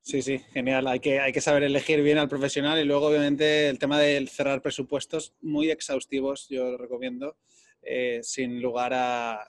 Sí, 0.00 0.22
sí, 0.22 0.38
genial. 0.54 0.86
Hay 0.86 1.00
que, 1.00 1.20
hay 1.20 1.32
que 1.32 1.42
saber 1.42 1.62
elegir 1.64 2.02
bien 2.02 2.16
al 2.16 2.30
profesional 2.30 2.80
y 2.80 2.84
luego, 2.84 3.08
obviamente, 3.08 3.68
el 3.68 3.78
tema 3.78 3.98
de 3.98 4.26
cerrar 4.26 4.62
presupuestos 4.62 5.34
muy 5.42 5.70
exhaustivos, 5.70 6.48
yo 6.48 6.70
lo 6.70 6.78
recomiendo, 6.78 7.36
eh, 7.82 8.20
sin 8.22 8.62
lugar 8.62 8.92
a 8.94 9.46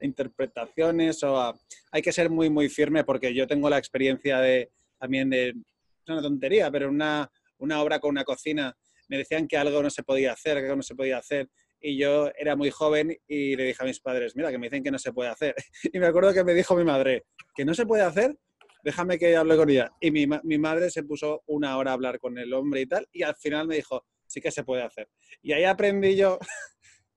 interpretaciones 0.00 1.22
o 1.22 1.38
a... 1.38 1.54
Hay 1.92 2.00
que 2.00 2.12
ser 2.12 2.30
muy, 2.30 2.48
muy 2.48 2.70
firme 2.70 3.04
porque 3.04 3.34
yo 3.34 3.46
tengo 3.46 3.68
la 3.68 3.76
experiencia 3.76 4.38
de 4.38 4.70
también 4.98 5.28
de, 5.28 5.48
es 5.48 6.08
una 6.08 6.22
tontería, 6.22 6.70
pero 6.70 6.88
una, 6.88 7.30
una 7.58 7.82
obra 7.82 8.00
con 8.00 8.10
una 8.10 8.24
cocina, 8.24 8.74
me 9.08 9.18
decían 9.18 9.46
que 9.46 9.58
algo 9.58 9.82
no 9.82 9.90
se 9.90 10.02
podía 10.02 10.32
hacer, 10.32 10.56
que 10.56 10.64
algo 10.64 10.76
no 10.76 10.82
se 10.82 10.94
podía 10.94 11.18
hacer 11.18 11.50
y 11.80 11.96
yo 11.98 12.30
era 12.38 12.56
muy 12.56 12.70
joven 12.70 13.16
y 13.26 13.56
le 13.56 13.64
dije 13.64 13.82
a 13.82 13.86
mis 13.86 14.00
padres, 14.00 14.36
mira, 14.36 14.50
que 14.50 14.58
me 14.58 14.66
dicen 14.66 14.82
que 14.82 14.90
no 14.90 14.98
se 14.98 15.12
puede 15.12 15.30
hacer. 15.30 15.54
Y 15.92 15.98
me 15.98 16.06
acuerdo 16.06 16.32
que 16.32 16.44
me 16.44 16.54
dijo 16.54 16.76
mi 16.76 16.84
madre, 16.84 17.24
que 17.54 17.64
no 17.64 17.74
se 17.74 17.86
puede 17.86 18.02
hacer, 18.02 18.36
déjame 18.84 19.18
que 19.18 19.36
hable 19.36 19.56
con 19.56 19.70
ella. 19.70 19.90
Y 20.00 20.10
mi, 20.10 20.26
mi 20.26 20.58
madre 20.58 20.90
se 20.90 21.02
puso 21.02 21.42
una 21.46 21.76
hora 21.76 21.90
a 21.90 21.94
hablar 21.94 22.18
con 22.18 22.38
el 22.38 22.52
hombre 22.52 22.82
y 22.82 22.86
tal, 22.86 23.08
y 23.12 23.22
al 23.22 23.36
final 23.36 23.66
me 23.66 23.76
dijo, 23.76 24.04
sí 24.26 24.40
que 24.40 24.50
se 24.50 24.64
puede 24.64 24.82
hacer. 24.82 25.08
Y 25.42 25.52
ahí 25.52 25.64
aprendí 25.64 26.16
yo 26.16 26.38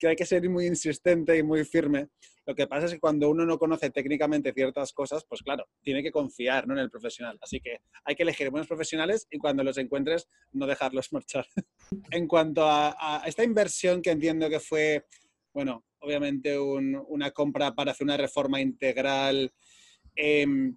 que 0.03 0.09
hay 0.09 0.15
que 0.17 0.25
ser 0.25 0.49
muy 0.49 0.67
insistente 0.67 1.37
y 1.37 1.43
muy 1.43 1.63
firme. 1.63 2.09
Lo 2.45 2.53
que 2.53 2.67
pasa 2.67 2.87
es 2.87 2.93
que 2.93 2.99
cuando 2.99 3.29
uno 3.29 3.45
no 3.45 3.57
conoce 3.57 3.89
técnicamente 3.89 4.51
ciertas 4.51 4.91
cosas, 4.91 5.23
pues 5.23 5.41
claro, 5.41 5.65
tiene 5.81 6.03
que 6.03 6.11
confiar 6.11 6.65
en 6.65 6.77
el 6.77 6.89
profesional. 6.89 7.39
Así 7.41 7.61
que 7.61 7.77
hay 8.03 8.13
que 8.13 8.23
elegir 8.23 8.49
buenos 8.49 8.67
profesionales 8.67 9.27
y 9.31 9.37
cuando 9.37 9.63
los 9.63 9.77
encuentres, 9.77 10.27
no 10.51 10.67
dejarlos 10.67 11.13
marchar. 11.13 11.47
en 12.11 12.27
cuanto 12.27 12.65
a, 12.65 13.23
esta 13.25 13.45
inversión 13.45 14.01
que 14.01 14.11
entiendo 14.11 14.49
que 14.49 14.59
fue, 14.59 15.05
bueno, 15.53 15.85
obviamente 15.99 16.59
una 16.59 17.31
compra 17.31 17.73
para 17.73 17.91
hacer 17.91 18.03
una 18.03 18.17
reforma 18.17 18.59
integral. 18.59 19.53
Em, 20.15 20.75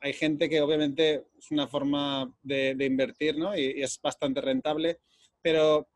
hay 0.00 0.12
gente 0.12 0.48
que 0.48 0.60
obviamente 0.60 1.24
es 1.36 1.50
una 1.50 1.66
forma 1.66 2.32
de, 2.40 2.76
invertir, 2.78 3.36
¿no? 3.36 3.56
y, 3.58 3.82
es 3.82 4.00
bastante 4.00 4.40
rentable, 4.40 5.00
pero 5.42 5.88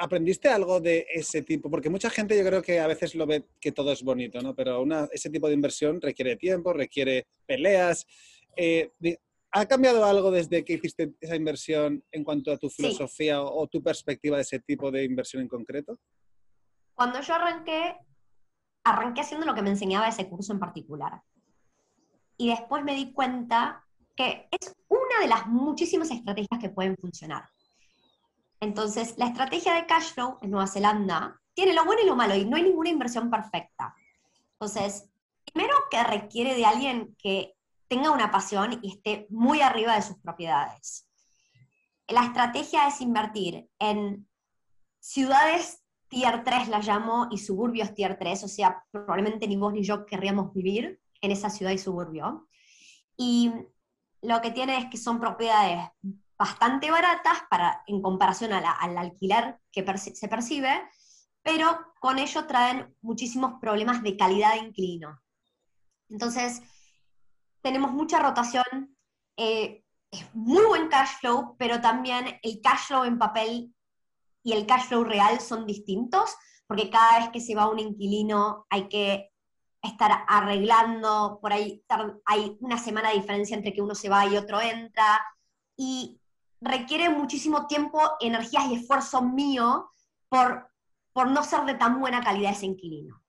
¿Aprendiste 0.00 0.48
algo 0.48 0.80
de 0.80 1.06
ese 1.12 1.42
tipo? 1.42 1.70
Porque 1.70 1.90
mucha 1.90 2.08
gente 2.08 2.36
yo 2.36 2.42
creo 2.42 2.62
que 2.62 2.80
a 2.80 2.86
veces 2.86 3.14
lo 3.14 3.26
ve 3.26 3.44
que 3.60 3.70
todo 3.70 3.92
es 3.92 4.02
bonito, 4.02 4.40
¿no? 4.40 4.54
Pero 4.54 4.82
ese 5.12 5.28
tipo 5.28 5.46
de 5.46 5.52
inversión 5.52 6.00
requiere 6.00 6.36
tiempo, 6.36 6.72
requiere 6.72 7.26
peleas. 7.46 8.06
Eh, 8.56 8.92
¿Ha 9.52 9.66
cambiado 9.66 10.02
algo 10.06 10.30
desde 10.30 10.64
que 10.64 10.72
hiciste 10.72 11.12
esa 11.20 11.36
inversión 11.36 12.02
en 12.12 12.24
cuanto 12.24 12.50
a 12.50 12.56
tu 12.56 12.70
filosofía 12.70 13.42
o, 13.42 13.66
tu 13.66 13.82
perspectiva 13.82 14.36
de 14.36 14.42
ese 14.42 14.60
tipo 14.60 14.90
de 14.90 15.04
inversión 15.04 15.42
en 15.42 15.48
concreto? 15.48 15.98
Cuando 16.94 17.20
yo 17.20 17.34
arranqué, 17.34 17.98
arranqué 18.84 19.20
haciendo 19.20 19.44
lo 19.44 19.54
que 19.54 19.62
me 19.62 19.70
enseñaba 19.70 20.08
ese 20.08 20.30
curso 20.30 20.54
en 20.54 20.60
particular. 20.60 21.20
Y 22.38 22.48
después 22.48 22.82
me 22.84 22.94
di 22.94 23.12
cuenta 23.12 23.84
que 24.16 24.48
es 24.50 24.74
una 24.88 25.20
de 25.20 25.28
las 25.28 25.46
muchísimas 25.46 26.10
estrategias 26.10 26.58
que 26.58 26.70
pueden 26.70 26.96
funcionar. 26.96 27.44
Entonces, 28.60 29.14
la 29.16 29.26
estrategia 29.26 29.74
de 29.74 29.86
cash 29.86 30.12
flow 30.12 30.38
en 30.42 30.50
Nueva 30.50 30.66
Zelanda 30.66 31.40
tiene 31.54 31.72
lo 31.72 31.84
bueno 31.84 32.02
y 32.02 32.06
lo 32.06 32.16
malo, 32.16 32.34
y 32.34 32.44
no 32.44 32.56
hay 32.56 32.62
ninguna 32.62 32.90
inversión 32.90 33.30
perfecta. 33.30 33.94
Entonces, 34.52 35.08
primero 35.52 35.74
que 35.90 36.02
requiere 36.04 36.54
de 36.54 36.66
alguien 36.66 37.16
que 37.18 37.54
tenga 37.88 38.10
una 38.10 38.30
pasión 38.30 38.78
y 38.82 38.92
esté 38.92 39.26
muy 39.30 39.62
arriba 39.62 39.96
de 39.96 40.02
sus 40.02 40.18
propiedades. 40.18 41.08
La 42.06 42.24
estrategia 42.24 42.86
es 42.86 43.00
invertir 43.00 43.68
en 43.78 44.28
ciudades 45.00 45.82
tier 46.08 46.44
3, 46.44 46.68
la 46.68 46.80
llamo, 46.80 47.28
y 47.30 47.38
suburbios 47.38 47.94
tier 47.94 48.18
3, 48.18 48.44
o 48.44 48.48
sea, 48.48 48.84
probablemente 48.90 49.46
ni 49.46 49.56
vos 49.56 49.72
ni 49.72 49.82
yo 49.82 50.04
querríamos 50.04 50.52
vivir 50.52 51.00
en 51.20 51.30
esa 51.30 51.50
ciudad 51.50 51.72
y 51.72 51.78
suburbio. 51.78 52.48
Y 53.16 53.52
lo 54.22 54.40
que 54.40 54.50
tiene 54.50 54.76
es 54.78 54.86
que 54.86 54.96
son 54.96 55.20
propiedades 55.20 55.88
bastante 56.40 56.90
baratas 56.90 57.42
para, 57.50 57.82
en 57.86 58.00
comparación 58.00 58.54
al 58.54 58.96
alquiler 58.96 59.60
que 59.70 59.84
se 59.98 60.26
percibe, 60.26 60.88
pero 61.42 61.92
con 62.00 62.18
ello 62.18 62.46
traen 62.46 62.96
muchísimos 63.02 63.60
problemas 63.60 64.02
de 64.02 64.16
calidad 64.16 64.52
de 64.54 64.60
inquilino. 64.68 65.20
Entonces, 66.08 66.62
tenemos 67.60 67.92
mucha 67.92 68.20
rotación, 68.20 68.64
eh, 69.36 69.84
es 70.10 70.34
muy 70.34 70.64
buen 70.64 70.88
cash 70.88 71.18
flow, 71.20 71.56
pero 71.58 71.82
también 71.82 72.40
el 72.42 72.62
cash 72.62 72.86
flow 72.86 73.04
en 73.04 73.18
papel 73.18 73.74
y 74.42 74.54
el 74.54 74.66
cash 74.66 74.86
flow 74.86 75.04
real 75.04 75.40
son 75.40 75.66
distintos, 75.66 76.34
porque 76.66 76.88
cada 76.88 77.18
vez 77.18 77.28
que 77.28 77.40
se 77.40 77.54
va 77.54 77.68
un 77.68 77.80
inquilino 77.80 78.64
hay 78.70 78.88
que 78.88 79.30
estar 79.82 80.24
arreglando, 80.26 81.38
por 81.42 81.52
ahí 81.52 81.84
hay 82.24 82.56
una 82.60 82.78
semana 82.78 83.10
de 83.10 83.16
diferencia 83.16 83.54
entre 83.54 83.74
que 83.74 83.82
uno 83.82 83.94
se 83.94 84.08
va 84.08 84.24
y 84.24 84.38
otro 84.38 84.58
entra, 84.58 85.20
y 85.76 86.19
requiere 86.60 87.08
muchísimo 87.08 87.66
tiempo, 87.66 88.00
energías 88.20 88.66
y 88.66 88.74
esfuerzo 88.74 89.22
mío 89.22 89.90
por, 90.28 90.70
por 91.12 91.30
no 91.30 91.42
ser 91.42 91.64
de 91.64 91.74
tan 91.74 92.00
buena 92.00 92.22
calidad 92.22 92.52
ese 92.52 92.66
inquilino. 92.66 93.22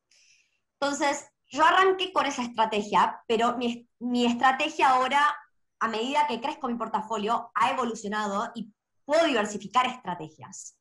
Entonces, 0.80 1.28
yo 1.48 1.66
arranqué 1.66 2.12
con 2.14 2.26
esa 2.26 2.44
estrategia, 2.44 3.22
pero 3.28 3.58
mi, 3.58 3.88
mi 4.00 4.26
estrategia 4.26 4.90
ahora, 4.90 5.36
a 5.80 5.88
medida 5.88 6.28
que 6.28 6.42
crezco 6.42 6.68
mi 6.68 6.76
portafolio, 6.76 7.52
ha 7.56 7.72
evolucionado 7.72 8.52
y 8.56 8.74
puedo 9.06 9.26
diversificar 9.26 9.86
estrategias. 9.86 10.78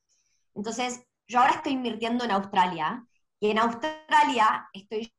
Entonces, 0.54 1.04
yo 1.26 1.40
ahora 1.40 1.54
estoy 1.54 1.72
invirtiendo 1.72 2.24
en 2.24 2.32
Australia 2.32 3.06
y 3.38 3.50
en 3.50 3.58
Australia 3.58 4.68
estoy 4.72 5.12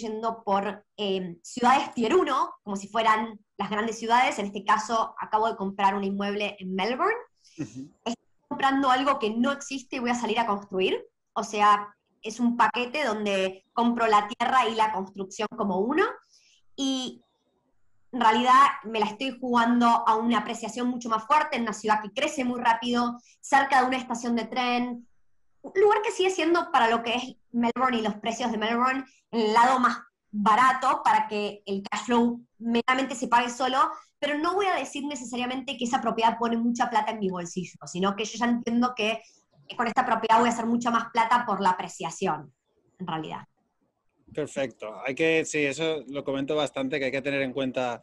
yendo 0.00 0.42
por 0.44 0.84
eh, 0.96 1.38
ciudades 1.42 1.92
tier 1.94 2.14
1, 2.14 2.54
como 2.62 2.76
si 2.76 2.88
fueran 2.88 3.38
las 3.56 3.70
grandes 3.70 3.98
ciudades. 3.98 4.38
En 4.38 4.46
este 4.46 4.64
caso, 4.64 5.14
acabo 5.18 5.48
de 5.48 5.56
comprar 5.56 5.94
un 5.94 6.04
inmueble 6.04 6.56
en 6.58 6.74
Melbourne. 6.74 7.16
Estoy 7.56 8.14
comprando 8.48 8.90
algo 8.90 9.18
que 9.18 9.30
no 9.30 9.52
existe 9.52 9.96
y 9.96 9.98
voy 10.00 10.10
a 10.10 10.14
salir 10.14 10.38
a 10.38 10.46
construir. 10.46 11.06
O 11.34 11.44
sea, 11.44 11.94
es 12.22 12.40
un 12.40 12.56
paquete 12.56 13.04
donde 13.04 13.64
compro 13.72 14.06
la 14.06 14.28
tierra 14.28 14.68
y 14.68 14.74
la 14.74 14.92
construcción 14.92 15.48
como 15.56 15.78
uno. 15.78 16.04
Y 16.76 17.22
en 18.12 18.20
realidad 18.20 18.60
me 18.84 19.00
la 19.00 19.06
estoy 19.06 19.38
jugando 19.38 19.86
a 19.86 20.16
una 20.16 20.38
apreciación 20.38 20.88
mucho 20.88 21.08
más 21.08 21.24
fuerte 21.24 21.56
en 21.56 21.62
una 21.62 21.72
ciudad 21.72 22.02
que 22.02 22.12
crece 22.12 22.44
muy 22.44 22.60
rápido, 22.60 23.18
cerca 23.40 23.80
de 23.80 23.86
una 23.86 23.98
estación 23.98 24.34
de 24.34 24.46
tren, 24.46 25.06
un 25.62 25.80
lugar 25.80 26.02
que 26.02 26.10
sigue 26.10 26.30
siendo 26.30 26.70
para 26.70 26.88
lo 26.88 27.02
que 27.02 27.14
es 27.14 27.36
Melbourne 27.52 27.98
y 27.98 28.02
los 28.02 28.14
precios 28.16 28.50
de 28.50 28.58
Melbourne 28.58 29.04
el 29.30 29.52
lado 29.52 29.78
más 29.78 29.98
barato 30.30 31.02
para 31.04 31.26
que 31.28 31.62
el 31.66 31.82
cash 31.82 32.04
flow 32.06 32.44
meramente 32.58 33.14
se 33.14 33.28
pague 33.28 33.50
solo, 33.50 33.90
pero 34.18 34.38
no 34.38 34.54
voy 34.54 34.66
a 34.66 34.76
decir 34.76 35.04
necesariamente 35.04 35.76
que 35.76 35.84
esa 35.84 36.00
propiedad 36.00 36.38
pone 36.38 36.56
mucha 36.56 36.88
plata 36.88 37.10
en 37.12 37.18
mi 37.18 37.30
bolsillo, 37.30 37.78
sino 37.86 38.14
que 38.14 38.24
yo 38.24 38.38
ya 38.38 38.46
entiendo 38.46 38.94
que 38.94 39.22
con 39.76 39.86
esta 39.86 40.04
propiedad 40.04 40.38
voy 40.38 40.48
a 40.48 40.52
hacer 40.52 40.66
mucha 40.66 40.90
más 40.90 41.10
plata 41.12 41.44
por 41.46 41.60
la 41.60 41.70
apreciación, 41.70 42.52
en 42.98 43.06
realidad. 43.06 43.44
Perfecto. 44.32 45.00
Hay 45.06 45.14
que, 45.14 45.44
sí, 45.44 45.64
eso 45.64 46.04
lo 46.08 46.24
comento 46.24 46.54
bastante, 46.54 46.98
que 46.98 47.06
hay 47.06 47.10
que 47.10 47.22
tener 47.22 47.42
en 47.42 47.52
cuenta 47.52 48.02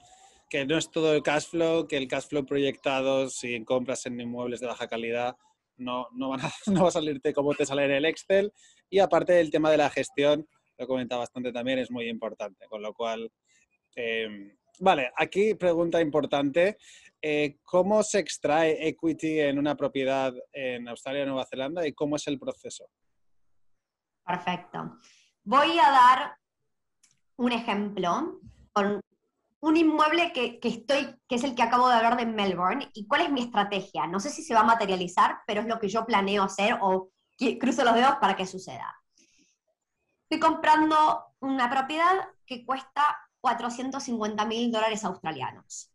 que 0.49 0.65
no 0.65 0.77
es 0.77 0.89
todo 0.91 1.13
el 1.13 1.23
cash 1.23 1.47
flow, 1.47 1.87
que 1.87 1.97
el 1.97 2.07
cash 2.07 2.27
flow 2.27 2.45
proyectado, 2.45 3.29
si 3.29 3.63
compras 3.63 4.05
en 4.05 4.19
inmuebles 4.19 4.59
de 4.59 4.67
baja 4.67 4.87
calidad, 4.87 5.37
no, 5.77 6.07
no, 6.13 6.29
va 6.29 6.87
a 6.87 6.91
salirte 6.91 7.33
como 7.33 7.53
te 7.53 7.65
sale 7.65 7.85
en 7.85 7.91
el 7.91 8.05
Excel. 8.05 8.53
Y 8.89 8.99
aparte 8.99 9.33
del 9.33 9.51
tema 9.51 9.71
de 9.71 9.77
la 9.77 9.89
gestión, 9.89 10.47
lo 10.77 10.87
comenta 10.87 11.17
bastante 11.17 11.51
también, 11.51 11.79
es 11.79 11.91
muy 11.91 12.07
importante. 12.07 12.67
Con 12.67 12.81
lo 12.81 12.93
cual, 12.93 13.31
em, 13.95 14.55
vale, 14.79 15.11
aquí 15.15 15.55
pregunta 15.55 16.01
importante. 16.01 16.77
Eh, 17.21 17.57
¿Cómo 17.63 18.03
se 18.03 18.19
extrae 18.19 18.87
equity 18.87 19.39
en 19.39 19.57
una 19.57 19.75
propiedad 19.75 20.33
en 20.53 20.87
Australia 20.87 21.23
o 21.23 21.25
Nueva 21.27 21.47
Zelanda 21.49 21.87
y 21.87 21.93
cómo 21.93 22.15
es 22.15 22.27
el 22.27 22.37
proceso? 22.37 22.89
Perfecto. 24.25 24.99
Voy 25.43 25.79
a 25.79 25.89
dar 25.89 26.37
un 27.37 27.51
ejemplo 27.51 28.39
un 29.67 29.75
inmueble 29.75 30.31
que, 30.31 30.59
estoy, 30.63 31.15
que 31.27 31.35
es 31.35 31.43
el 31.43 31.53
que 31.53 31.61
acabo 31.61 31.89
de 31.89 31.95
hablar 31.95 32.15
de 32.17 32.25
Melbourne, 32.25 32.89
y 32.93 33.05
cuál 33.05 33.21
es 33.21 33.31
mi 33.31 33.41
estrategia. 33.41 34.07
No 34.07 34.19
sé 34.19 34.29
si 34.29 34.41
se 34.41 34.53
va 34.53 34.61
a 34.61 34.65
materializar, 34.65 35.39
pero 35.45 35.61
es 35.61 35.67
lo 35.67 35.79
que 35.79 35.89
yo 35.89 36.05
planeo 36.05 36.43
hacer 36.43 36.77
o 36.81 37.11
cruzo 37.59 37.83
los 37.83 37.95
dedos 37.95 38.15
para 38.21 38.35
que 38.35 38.47
suceda. 38.47 38.95
Estoy 40.29 40.39
comprando 40.39 41.25
una 41.39 41.69
propiedad 41.69 42.29
que 42.45 42.65
cuesta 42.65 43.17
450 43.41 44.45
mil 44.45 44.71
dólares 44.71 45.03
australianos. 45.03 45.91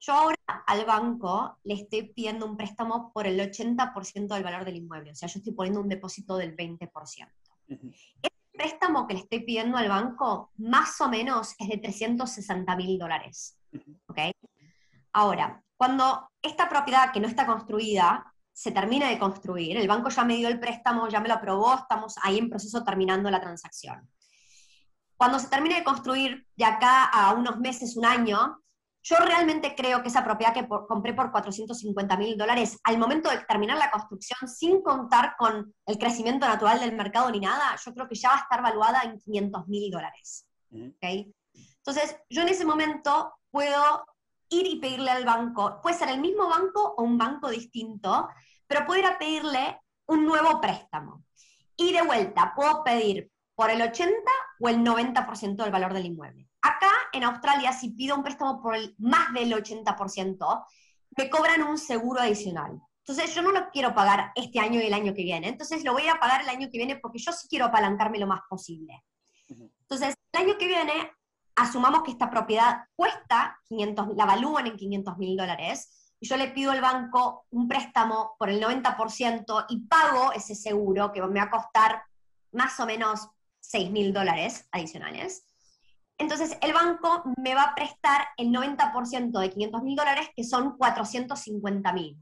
Yo 0.00 0.12
ahora 0.12 0.36
al 0.66 0.84
banco 0.84 1.58
le 1.64 1.74
estoy 1.74 2.12
pidiendo 2.12 2.46
un 2.46 2.56
préstamo 2.56 3.12
por 3.12 3.26
el 3.26 3.38
80% 3.40 4.34
del 4.34 4.42
valor 4.42 4.64
del 4.64 4.76
inmueble, 4.76 5.12
o 5.12 5.14
sea, 5.14 5.28
yo 5.28 5.38
estoy 5.38 5.54
poniendo 5.54 5.80
un 5.80 5.88
depósito 5.88 6.36
del 6.36 6.54
20%. 6.56 6.90
Este 7.68 8.31
préstamo 8.62 9.08
que 9.08 9.14
le 9.14 9.20
estoy 9.20 9.40
pidiendo 9.40 9.76
al 9.76 9.88
banco, 9.88 10.52
más 10.58 11.00
o 11.00 11.08
menos, 11.08 11.56
es 11.58 11.68
de 11.68 11.78
360 11.78 12.76
mil 12.76 12.96
dólares. 12.96 13.58
Ahora, 15.12 15.60
cuando 15.76 16.30
esta 16.40 16.68
propiedad 16.68 17.12
que 17.12 17.18
no 17.18 17.26
está 17.26 17.44
construida 17.44 18.32
se 18.52 18.70
termina 18.70 19.08
de 19.08 19.18
construir, 19.18 19.76
el 19.76 19.88
banco 19.88 20.10
ya 20.10 20.24
me 20.24 20.36
dio 20.36 20.48
el 20.48 20.60
préstamo, 20.60 21.08
ya 21.08 21.18
me 21.18 21.26
lo 21.26 21.34
aprobó, 21.34 21.74
estamos 21.74 22.14
ahí 22.22 22.38
en 22.38 22.50
proceso 22.50 22.84
terminando 22.84 23.30
la 23.30 23.40
transacción. 23.40 24.08
Cuando 25.16 25.40
se 25.40 25.48
termine 25.48 25.76
de 25.76 25.84
construir, 25.84 26.46
de 26.54 26.64
acá 26.64 27.06
a 27.06 27.32
unos 27.32 27.58
meses, 27.58 27.96
un 27.96 28.04
año, 28.04 28.61
yo 29.02 29.16
realmente 29.16 29.74
creo 29.74 30.02
que 30.02 30.08
esa 30.08 30.24
propiedad 30.24 30.54
que 30.54 30.68
compré 30.68 31.12
por 31.12 31.32
450 31.32 32.16
mil 32.16 32.36
dólares, 32.36 32.78
al 32.84 32.98
momento 32.98 33.30
de 33.30 33.38
terminar 33.38 33.76
la 33.76 33.90
construcción, 33.90 34.48
sin 34.48 34.80
contar 34.80 35.34
con 35.36 35.74
el 35.86 35.98
crecimiento 35.98 36.46
natural 36.46 36.78
del 36.78 36.94
mercado 36.94 37.30
ni 37.30 37.40
nada, 37.40 37.76
yo 37.84 37.92
creo 37.92 38.08
que 38.08 38.14
ya 38.14 38.28
va 38.28 38.36
a 38.36 38.40
estar 38.40 38.62
valuada 38.62 39.02
en 39.02 39.18
500 39.18 39.66
mil 39.66 39.90
dólares. 39.90 40.46
Entonces, 41.78 42.16
yo 42.30 42.42
en 42.42 42.48
ese 42.48 42.64
momento 42.64 43.34
puedo 43.50 44.04
ir 44.48 44.66
y 44.66 44.76
pedirle 44.76 45.10
al 45.10 45.24
banco, 45.24 45.80
puede 45.82 45.96
ser 45.96 46.08
el 46.10 46.20
mismo 46.20 46.48
banco 46.48 46.94
o 46.96 47.02
un 47.02 47.18
banco 47.18 47.50
distinto, 47.50 48.28
pero 48.66 48.86
puedo 48.86 49.00
ir 49.00 49.06
a 49.06 49.18
pedirle 49.18 49.80
un 50.06 50.24
nuevo 50.24 50.60
préstamo. 50.60 51.24
Y 51.76 51.92
de 51.92 52.02
vuelta, 52.02 52.52
puedo 52.54 52.84
pedir 52.84 53.30
por 53.54 53.70
el 53.70 53.82
80 53.82 54.14
o 54.60 54.68
el 54.68 54.78
90% 54.78 55.56
del 55.56 55.72
valor 55.72 55.92
del 55.92 56.06
inmueble. 56.06 56.48
Acá 56.62 56.90
en 57.12 57.24
Australia, 57.24 57.72
si 57.72 57.90
pido 57.90 58.16
un 58.16 58.22
préstamo 58.22 58.62
por 58.62 58.76
el 58.76 58.94
más 58.98 59.32
del 59.34 59.52
80%, 59.52 60.64
me 61.16 61.28
cobran 61.28 61.62
un 61.62 61.76
seguro 61.76 62.20
adicional. 62.20 62.80
Entonces 63.04 63.34
yo 63.34 63.42
no 63.42 63.50
lo 63.50 63.68
quiero 63.70 63.94
pagar 63.94 64.32
este 64.36 64.60
año 64.60 64.80
y 64.80 64.86
el 64.86 64.94
año 64.94 65.12
que 65.12 65.24
viene. 65.24 65.48
Entonces 65.48 65.84
lo 65.84 65.92
voy 65.92 66.06
a 66.08 66.20
pagar 66.20 66.42
el 66.42 66.48
año 66.48 66.68
que 66.70 66.78
viene 66.78 66.96
porque 66.96 67.18
yo 67.18 67.32
sí 67.32 67.48
quiero 67.48 67.66
apalancarme 67.66 68.18
lo 68.18 68.28
más 68.28 68.40
posible. 68.48 69.04
Entonces, 69.48 70.14
el 70.32 70.40
año 70.40 70.56
que 70.56 70.66
viene, 70.66 71.12
asumamos 71.56 72.02
que 72.02 72.12
esta 72.12 72.30
propiedad 72.30 72.84
cuesta 72.94 73.58
500, 73.64 74.16
la 74.16 74.24
evalúan 74.24 74.66
en 74.66 74.76
500 74.76 75.18
mil 75.18 75.36
dólares, 75.36 76.14
y 76.18 76.26
yo 76.26 76.36
le 76.36 76.48
pido 76.48 76.70
al 76.70 76.80
banco 76.80 77.46
un 77.50 77.68
préstamo 77.68 78.36
por 78.38 78.48
el 78.48 78.62
90% 78.62 79.66
y 79.68 79.80
pago 79.80 80.32
ese 80.32 80.54
seguro 80.54 81.12
que 81.12 81.20
me 81.20 81.40
va 81.40 81.46
a 81.46 81.50
costar 81.50 82.04
más 82.52 82.78
o 82.78 82.86
menos 82.86 83.28
6 83.60 83.90
mil 83.90 84.12
dólares 84.12 84.68
adicionales. 84.70 85.51
Entonces, 86.22 86.56
el 86.60 86.72
banco 86.72 87.24
me 87.36 87.52
va 87.52 87.64
a 87.64 87.74
prestar 87.74 88.28
el 88.36 88.52
90% 88.52 89.40
de 89.40 89.50
500 89.50 89.82
mil 89.82 89.96
dólares, 89.96 90.28
que 90.36 90.44
son 90.44 90.76
450 90.78 91.92
mil. 91.92 92.16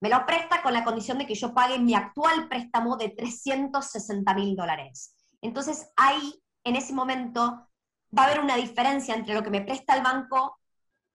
Me 0.00 0.08
lo 0.08 0.26
presta 0.26 0.60
con 0.60 0.72
la 0.72 0.82
condición 0.82 1.18
de 1.18 1.26
que 1.26 1.36
yo 1.36 1.54
pague 1.54 1.78
mi 1.78 1.94
actual 1.94 2.48
préstamo 2.48 2.96
de 2.96 3.10
360 3.10 4.34
mil 4.34 4.56
dólares. 4.56 5.14
Entonces, 5.40 5.88
ahí, 5.94 6.42
en 6.64 6.74
ese 6.74 6.92
momento, 6.92 7.68
va 8.16 8.22
a 8.22 8.26
haber 8.26 8.40
una 8.40 8.56
diferencia 8.56 9.14
entre 9.14 9.34
lo 9.34 9.44
que 9.44 9.50
me 9.50 9.62
presta 9.62 9.94
el 9.94 10.02
banco 10.02 10.58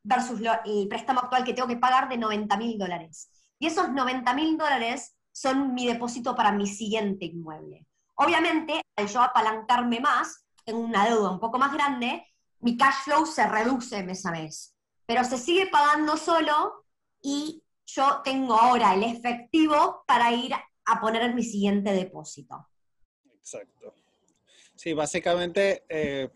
versus 0.02 0.40
el 0.64 0.88
préstamo 0.88 1.20
actual 1.20 1.44
que 1.44 1.54
tengo 1.54 1.68
que 1.68 1.76
pagar 1.76 2.08
de 2.08 2.18
90 2.18 2.56
mil 2.56 2.78
dólares. 2.78 3.30
Y 3.60 3.68
esos 3.68 3.92
90 3.92 4.34
mil 4.34 4.58
dólares 4.58 5.14
son 5.34 5.74
mi 5.74 5.88
depósito 5.88 6.38
para 6.38 6.54
mi 6.54 6.68
siguiente 6.68 7.26
inmueble. 7.26 7.86
Obviamente, 8.16 8.82
al 8.96 9.10
yo 9.10 9.22
apalancarme 9.22 10.00
más, 10.00 10.43
en 10.66 10.76
una 10.76 11.06
deuda 11.06 11.32
un 11.32 11.40
poco 11.40 11.60
más 11.60 11.74
grande, 11.74 12.26
mi 12.60 12.78
cash 12.78 13.04
flow 13.06 13.26
se 13.26 13.48
reduce 13.48 14.04
mes 14.04 14.26
a 14.26 14.32
mes. 14.32 14.76
Pero 15.06 15.24
se 15.24 15.38
sigue 15.38 15.68
pagando 15.68 16.18
solo 16.18 16.86
y 17.22 17.64
yo 17.86 18.22
tengo 18.24 18.56
ahora 18.56 18.94
el 18.94 19.04
efectivo 19.04 20.04
para 20.08 20.32
ir 20.32 20.54
a 20.86 21.02
poner 21.02 21.34
mi 21.34 21.44
siguiente 21.44 21.92
depósito. 21.92 22.68
Exacto. 23.34 23.94
Sí, 24.76 24.94
básicamente 24.94 25.84
eh, 25.90 26.30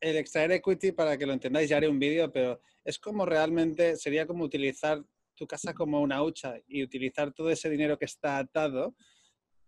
el 0.00 0.16
extraer 0.16 0.52
equity, 0.52 0.92
para 0.92 1.16
que 1.16 1.26
lo 1.26 1.32
entendáis, 1.32 1.68
ya 1.68 1.78
haré 1.78 1.88
un 1.88 1.98
vídeo, 1.98 2.30
pero 2.30 2.60
es 2.84 2.98
como 2.98 3.24
realmente, 3.24 3.96
sería 3.96 4.26
como 4.26 4.44
utilizar 4.44 5.02
tu 5.34 5.46
casa 5.46 5.74
como 5.74 6.00
una 6.00 6.22
hucha 6.22 6.54
y 6.68 6.82
utilizar 6.82 7.32
todo 7.32 7.50
ese 7.50 7.68
dinero 7.68 7.98
que 7.98 8.04
está 8.04 8.38
atado 8.38 8.94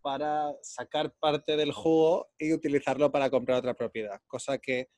para 0.06 0.54
sacar 0.62 1.12
parte 1.18 1.56
del 1.56 1.72
jugo 1.72 2.28
y 2.38 2.52
utilizarlo 2.52 3.10
para 3.10 3.28
comprar 3.28 3.58
otra 3.58 3.74
propiedad. 3.74 4.20
Cosa 4.28 4.56
que, 4.56 4.88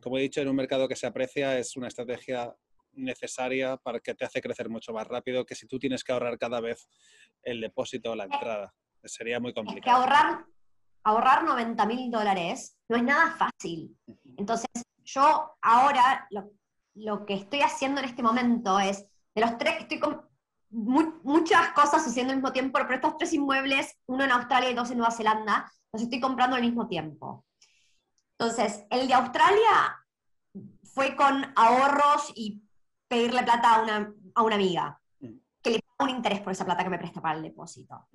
como 0.00 0.16
he 0.16 0.22
dicho, 0.22 0.40
en 0.40 0.48
un 0.48 0.56
mercado 0.56 0.88
que 0.88 0.96
se 0.96 1.06
aprecia 1.06 1.58
es 1.58 1.76
una 1.76 1.88
estrategia 1.88 2.50
necesaria 2.92 3.76
para 3.76 4.00
que 4.00 4.14
te 4.14 4.24
hace 4.24 4.40
crecer 4.40 4.70
mucho 4.70 4.94
más 4.94 5.06
rápido 5.06 5.44
que 5.44 5.54
si 5.54 5.66
tú 5.66 5.78
tienes 5.78 6.02
que 6.02 6.12
ahorrar 6.12 6.38
cada 6.38 6.58
vez 6.62 6.88
el 7.42 7.60
depósito 7.60 8.12
o 8.12 8.16
la 8.16 8.24
entrada. 8.24 8.72
Sería 9.04 9.40
muy 9.40 9.52
complicado. 9.52 9.82
que 9.84 9.90
ahorrar, 9.90 10.46
ahorrar 11.04 11.44
90 11.44 11.84
mil 11.84 12.10
dólares 12.10 12.78
no 12.88 12.96
es 12.96 13.02
nada 13.02 13.36
fácil. 13.36 13.94
Entonces, 14.38 14.70
yo 15.04 15.54
ahora 15.60 16.26
lo, 16.30 16.50
lo, 16.94 17.26
que 17.26 17.34
estoy 17.34 17.60
haciendo 17.60 18.00
en 18.00 18.06
este 18.06 18.22
momento 18.22 18.80
es, 18.80 19.06
de 19.34 19.42
los 19.42 19.58
tres 19.58 19.76
que 19.76 19.82
estoy 19.82 20.00
muchas 20.70 21.72
cosas 21.72 22.02
sucediendo 22.04 22.32
al 22.32 22.38
mismo 22.38 22.52
tiempo, 22.52 22.78
pero 22.78 22.94
estos 22.94 23.18
tres 23.18 23.32
inmuebles, 23.32 23.98
uno 24.06 24.24
en 24.24 24.30
Australia 24.30 24.70
y 24.70 24.74
dos 24.74 24.90
en 24.90 24.98
Nueva 24.98 25.12
Zelanda, 25.12 25.70
los 25.92 26.02
estoy 26.02 26.20
comprando 26.20 26.56
al 26.56 26.62
mismo 26.62 26.86
tiempo. 26.86 27.44
Entonces, 28.38 28.84
el 28.90 29.08
de 29.08 29.14
Australia 29.14 30.06
fue 30.82 31.16
con 31.16 31.52
ahorros 31.56 32.32
y 32.34 32.62
pedirle 33.08 33.42
plata 33.42 33.74
a 33.74 33.82
una, 33.82 34.14
a 34.34 34.42
una 34.42 34.54
amiga, 34.54 35.00
mm. 35.20 35.28
que 35.62 35.70
le 35.70 35.80
paga 35.96 36.10
un 36.10 36.16
interés 36.16 36.40
por 36.40 36.52
esa 36.52 36.64
plata 36.64 36.84
que 36.84 36.90
me 36.90 36.98
presta 36.98 37.20
para 37.20 37.36
el 37.36 37.42
depósito. 37.42 38.08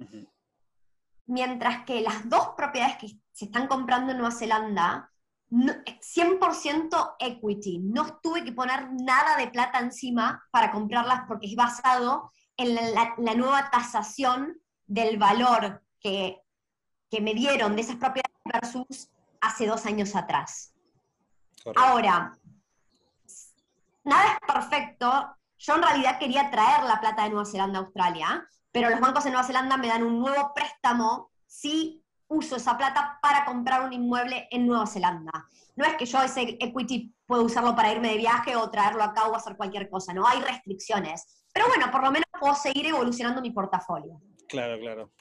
Mientras 1.27 1.85
que 1.85 2.01
las 2.01 2.27
dos 2.29 2.49
propiedades 2.55 2.97
que 2.97 3.07
se 3.31 3.45
están 3.45 3.67
comprando 3.67 4.11
en 4.11 4.17
Nueva 4.17 4.33
Zelanda, 4.33 5.11
100% 5.51 7.15
equity, 7.19 7.79
no 7.79 8.17
tuve 8.17 8.43
que 8.43 8.51
poner 8.51 8.89
nada 8.93 9.37
de 9.37 9.47
plata 9.47 9.79
encima 9.79 10.43
para 10.51 10.71
comprarlas 10.71 11.23
porque 11.27 11.47
es 11.47 11.55
basado 11.55 12.31
en 12.57 12.75
la, 12.75 13.15
nueva 13.35 13.69
tasación 13.69 14.61
del 14.85 15.17
valor 15.17 15.83
que, 15.99 16.41
que, 17.09 17.21
me 17.21 17.33
dieron 17.33 17.75
de 17.75 17.81
esas 17.81 17.97
propiedades 17.97 18.35
versus 18.45 19.09
hace 19.41 19.67
dos 19.67 19.85
años 19.85 20.15
atrás. 20.15 20.73
Ahora, 21.75 22.37
nada 24.03 24.33
es 24.33 24.53
perfecto. 24.53 25.37
Yo 25.57 25.75
en 25.75 25.83
realidad 25.83 26.19
quería 26.19 26.51
traer 26.51 26.83
la 26.83 26.99
plata 26.99 27.23
de 27.23 27.29
Nueva 27.29 27.45
Zelanda 27.45 27.79
a 27.79 27.81
Australia, 27.83 28.47
pero 28.71 28.89
los 28.89 28.99
bancos 28.99 29.23
de 29.23 29.31
Nueva 29.31 29.47
Zelanda 29.47 29.77
me 29.77 29.87
dan 29.87 30.03
un 30.03 30.19
nuevo 30.19 30.53
préstamo 30.53 31.31
si 31.47 32.04
uso 32.35 32.55
esa 32.55 32.77
plata 32.77 33.17
para 33.21 33.45
comprar 33.45 33.81
un 33.81 33.93
inmueble 33.93 34.47
en 34.51 34.67
Nueva 34.67 34.85
Zelanda. 34.87 35.31
No 35.75 35.85
es 35.85 35.95
que 35.95 36.05
yo 36.05 36.21
ese 36.21 36.57
equity 36.59 37.13
puedo 37.25 37.43
usarlo 37.43 37.75
para 37.75 37.91
irme 37.91 38.09
de 38.09 38.17
viaje 38.17 38.55
o 38.55 38.69
traerlo 38.69 39.03
acá 39.03 39.27
o 39.27 39.35
hacer 39.35 39.55
cualquier 39.55 39.89
cosa, 39.89 40.13
no 40.13 40.27
hay 40.27 40.41
restricciones. 40.41 41.43
Pero 41.53 41.67
bueno, 41.67 41.89
por 41.91 42.03
lo 42.03 42.11
menos 42.11 42.25
puedo 42.39 42.53
seguir 42.55 42.85
evolucionando 42.87 43.41
mi 43.41 43.51
portafolio. 43.51 44.19
Claro, 44.47 44.79
claro. 44.79 45.11